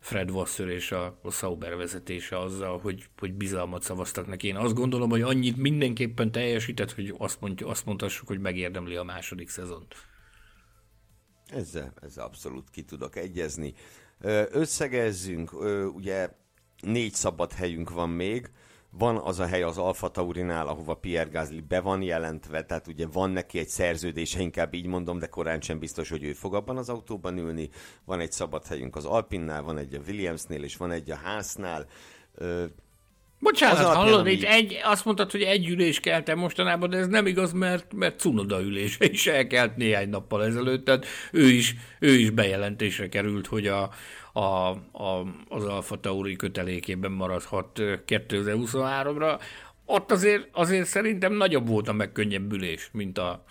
[0.00, 4.46] Fred Wasser és a, a Sauber vezetése azzal, hogy, hogy bizalmat szavaztak neki.
[4.46, 9.02] Én azt gondolom, hogy annyit mindenképpen teljesített, hogy azt, mondja, azt mondhassuk, hogy megérdemli a
[9.02, 9.94] második szezont.
[11.54, 13.74] Ezzel, ezzel abszolút ki tudok egyezni.
[14.50, 15.52] Összegezzünk,
[15.94, 16.30] ugye
[16.82, 18.50] négy szabad helyünk van még,
[18.90, 23.06] van az a hely az Alfa Taurinál, ahova Pierre Gasly be van jelentve, tehát ugye
[23.06, 26.76] van neki egy szerződése, inkább így mondom, de korán sem biztos, hogy ő fog abban
[26.76, 27.70] az autóban ülni.
[28.04, 31.86] Van egy szabad helyünk az Alpinnál, van egy a Williamsnél, és van egy a Hásznál.
[33.44, 37.26] Bocsánat, az hallod, itt egy, azt mondtad, hogy egy ülés keltem mostanában, de ez nem
[37.26, 42.30] igaz, mert, mert Cunoda ülése is elkelt néhány nappal ezelőtt, tehát ő is, ő is
[42.30, 43.90] bejelentésre került, hogy a,
[44.32, 47.68] a, a, az Alfa Tauri kötelékében maradhat
[48.06, 49.40] 2023-ra.
[49.84, 53.44] Ott azért, azért szerintem nagyobb volt a megkönnyebbülés, mint a,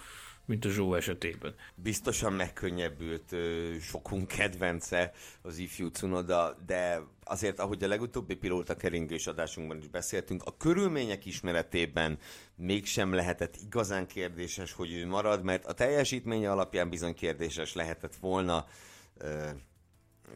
[0.45, 1.55] mint a Zsó esetében.
[1.75, 3.35] Biztosan megkönnyebbült
[3.81, 10.43] sokunk kedvence az ifjú Cunoda, de azért, ahogy a legutóbbi pilóta keringés adásunkban is beszéltünk,
[10.43, 12.19] a körülmények ismeretében
[12.55, 18.65] mégsem lehetett igazán kérdéses, hogy ő marad, mert a teljesítménye alapján bizony kérdéses lehetett volna,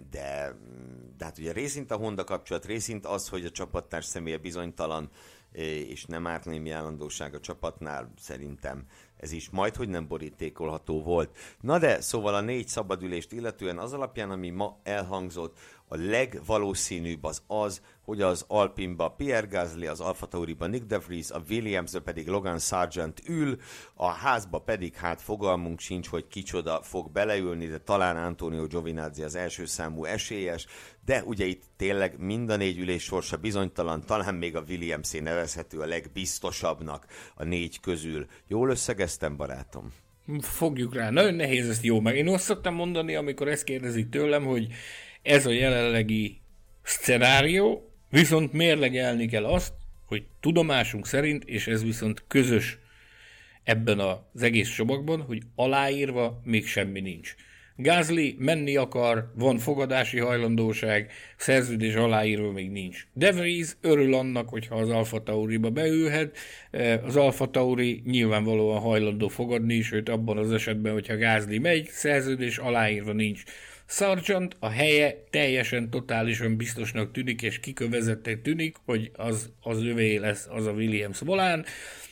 [0.09, 0.55] de,
[1.17, 5.09] de hát ugye részint a Honda kapcsolat, részint az, hogy a csapattárs személye bizonytalan,
[5.87, 8.87] és nem árt némi állandóság a csapatnál, szerintem
[9.17, 11.37] ez is majd, hogy nem borítékolható volt.
[11.61, 15.57] Na de, szóval a négy szabadülést illetően az alapján, ami ma elhangzott,
[15.89, 21.31] a legvalószínűbb az az, hogy az Alpinba Pierre Gasly, az Alfa Tauriba Nick De Vries,
[21.31, 23.57] a Williamsbe pedig Logan Sargent ül,
[23.93, 29.35] a házba pedig hát fogalmunk sincs, hogy kicsoda fog beleülni, de talán Antonio Giovinazzi az
[29.35, 30.65] első számú esélyes,
[31.05, 35.79] de ugye itt tényleg mind a négy ülés sorsa bizonytalan, talán még a Williamsé nevezhető
[35.79, 37.05] a legbiztosabbnak
[37.35, 38.25] a négy közül.
[38.47, 38.69] Jól
[39.07, 39.93] összegeztem, barátom?
[40.41, 41.09] Fogjuk rá.
[41.09, 42.17] Nagyon nehéz ezt jó meg.
[42.17, 44.67] Én azt szoktam mondani, amikor ezt kérdezik tőlem, hogy
[45.21, 46.41] ez a jelenlegi
[46.83, 49.73] szcenárió, viszont mérlegelni kell azt,
[50.05, 52.77] hogy tudomásunk szerint, és ez viszont közös
[53.63, 57.35] ebben az egész csomagban, hogy aláírva még semmi nincs.
[57.79, 63.07] Gázli menni akar, van fogadási hajlandóság, szerződés aláírva még nincs.
[63.13, 66.37] De Vries örül annak, hogyha az Alfa Tauriba beülhet,
[67.03, 73.11] az Alfa Tauri nyilvánvalóan hajlandó fogadni, sőt abban az esetben, hogyha Gázli megy, szerződés aláírva
[73.11, 73.43] nincs.
[73.89, 80.47] Sargent a helye teljesen, totálisan biztosnak tűnik, és kikövezettek tűnik, hogy az, az övé lesz
[80.49, 81.65] az a Williams volán,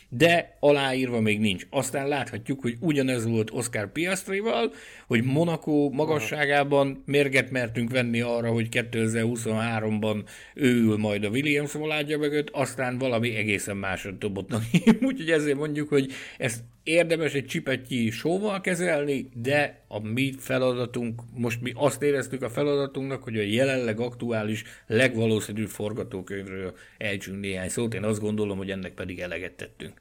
[0.08, 1.66] de aláírva még nincs.
[1.70, 4.72] Aztán láthatjuk, hogy ugyanez volt Oscar Piastrival,
[5.06, 12.18] hogy Monaco magasságában mérget mertünk venni arra, hogy 2023-ban ő ül majd a Williams voládja
[12.18, 14.54] mögött, aztán valami egészen másra dobott
[15.00, 21.60] Úgyhogy ezért mondjuk, hogy ezt érdemes egy csipetnyi sóval kezelni, de a mi feladatunk, most
[21.60, 27.94] mi azt éreztük a feladatunknak, hogy a jelenleg aktuális, legvalószínűbb forgatókönyvről ejtsünk néhány szót.
[27.94, 30.00] Én azt gondolom, hogy ennek pedig eleget tettünk.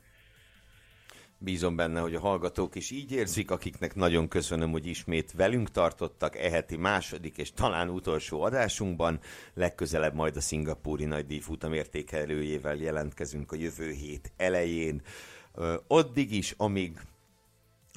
[1.38, 6.38] Bízom benne, hogy a hallgatók is így érzik, akiknek nagyon köszönöm, hogy ismét velünk tartottak
[6.38, 9.20] eheti második és talán utolsó adásunkban.
[9.54, 15.02] Legközelebb majd a szingapúri nagy futam értékelőjével jelentkezünk a jövő hét elején.
[15.88, 17.00] Addig is, amíg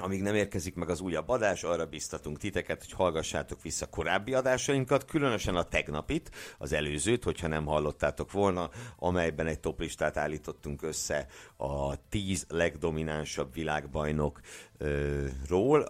[0.01, 5.05] amíg nem érkezik meg az újabb adás, arra biztatunk titeket, hogy hallgassátok vissza korábbi adásainkat,
[5.05, 12.07] különösen a tegnapit, az előzőt, hogyha nem hallottátok volna, amelyben egy toplistát állítottunk össze a
[12.09, 15.87] tíz legdominánsabb világbajnokról.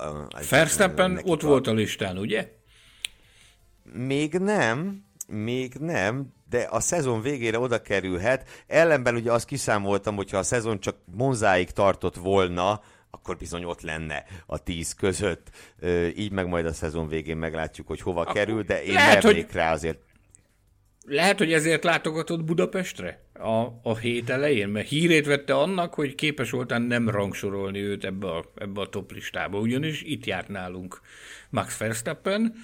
[0.50, 1.48] Verstappen ott a...
[1.48, 2.52] volt a listán, ugye?
[3.94, 8.64] Még nem, még nem, de a szezon végére oda kerülhet.
[8.68, 12.82] Ellenben ugye azt kiszámoltam, hogyha a szezon csak Monzáig tartott volna,
[13.12, 15.50] akkor bizony ott lenne a tíz között.
[16.16, 19.46] Így meg majd a szezon végén meglátjuk, hogy hova akkor kerül, de én lehet, mernék
[19.46, 19.56] hogy...
[19.56, 20.00] rá azért.
[21.06, 26.50] Lehet, hogy ezért látogatott Budapestre a, a hét elején, mert hírét vette annak, hogy képes
[26.50, 31.02] voltán nem rangsorolni őt ebbe a, ebbe a top listába, ugyanis itt járt nálunk
[31.50, 32.56] Max Verstappen,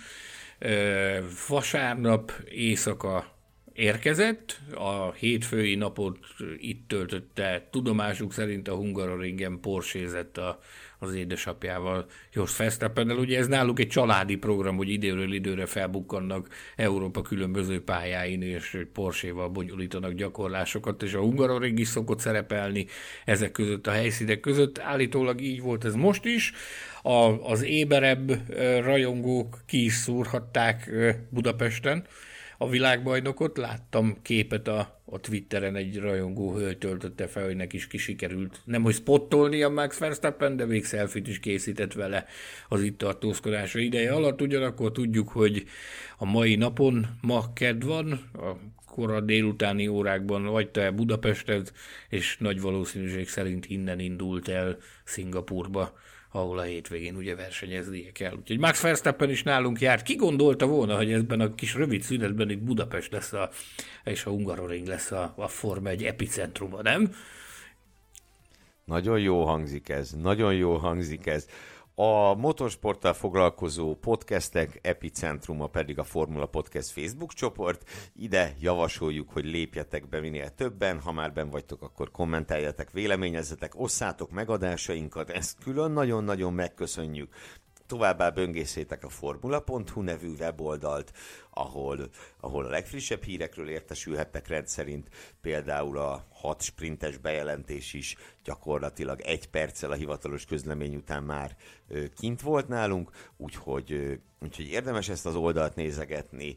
[1.47, 3.34] vasárnap éjszaka
[3.76, 6.17] érkezett, a hétfői napot
[6.57, 10.59] itt töltötte, tudomásuk szerint a Hungaroringen porsézett a,
[10.99, 13.17] az édesapjával, Jos Verstappennel.
[13.17, 19.49] Ugye ez náluk egy családi program, hogy időről időre felbukkannak Európa különböző pályáin, és Porséval
[19.49, 22.86] bonyolítanak gyakorlásokat, és a Hungaroring is szokott szerepelni
[23.26, 24.80] ezek között a helyszínek között.
[24.80, 26.53] Állítólag így volt ez most is.
[27.03, 28.32] A, az éberebb
[28.84, 30.91] rajongók ki is szúrhatták
[31.30, 32.05] Budapesten,
[32.58, 37.88] a világbajnokot, láttam képet a, a Twitteren, egy rajongó hölgy töltötte fel, hogy neki is
[37.88, 42.26] kisikerült, nem hogy spottolni a Max Verstappen, de még selfit is készített vele
[42.70, 45.66] az itt tartózkodása ideje alatt, ugyanakkor tudjuk, hogy
[46.18, 48.58] a mai napon, ma kedd van, a
[48.95, 51.74] kora délutáni órákban vagyta el Budapestet,
[52.10, 55.93] és nagy valószínűség szerint innen indult el Szingapurba
[56.36, 58.33] ahol a hétvégén ugye versenyeznie kell.
[58.33, 60.03] Úgyhogy Max Verstappen is nálunk járt.
[60.03, 63.49] Ki gondolta volna, hogy ebben a kis rövid szünetben itt Budapest lesz a,
[64.03, 67.11] és a Hungaroring lesz a, a Forma egy epicentruma, nem?
[68.86, 71.47] Nagyon jó hangzik ez, nagyon jó hangzik ez.
[71.97, 77.89] A motorsporttal foglalkozó podcastek epicentruma pedig a Formula Podcast Facebook csoport.
[78.15, 84.31] Ide javasoljuk, hogy lépjetek be minél többen, ha már ben vagytok, akkor kommentáljatok, véleményezzetek, osszátok
[84.31, 87.33] megadásainkat, ezt külön nagyon-nagyon megköszönjük.
[87.87, 91.11] Továbbá böngészétek a formula.hu nevű weboldalt,
[91.58, 95.10] ahol, ahol a legfrissebb hírekről értesülhettek rendszerint,
[95.41, 101.56] például a hat sprintes bejelentés is gyakorlatilag egy perccel a hivatalos közlemény után már
[102.18, 106.56] kint volt nálunk, úgyhogy, úgyhogy érdemes ezt az oldalt nézegetni,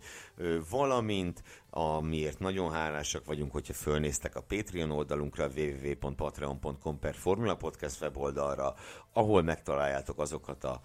[0.70, 8.74] valamint amiért nagyon hálásak vagyunk, hogyha fölnéztek a Patreon oldalunkra, www.patreon.com per Formula Podcast weboldalra,
[9.12, 10.80] ahol megtaláljátok azokat a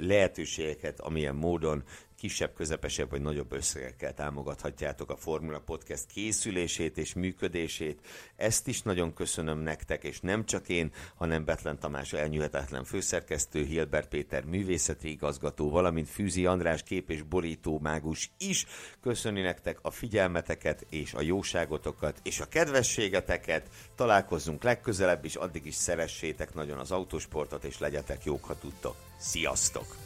[0.00, 1.84] lehetőségeket, amilyen módon
[2.16, 8.00] kisebb, közepesebb vagy nagyobb összegekkel támogathatjátok a Formula Podcast készülését és működését.
[8.36, 14.08] Ezt is nagyon köszönöm nektek, és nem csak én, hanem Betlen Tamás elnyűhetetlen főszerkesztő, Hilbert
[14.08, 18.66] Péter művészeti igazgató, valamint Fűzi András kép és borító mágus is
[19.02, 23.68] köszöni nektek a figyelmeteket és a jóságotokat és a kedvességeteket.
[23.94, 28.96] Találkozzunk legközelebb is, addig is szeressétek nagyon az autósportot, és legyetek jók, ha tudtok.
[29.18, 30.05] Sziasztok!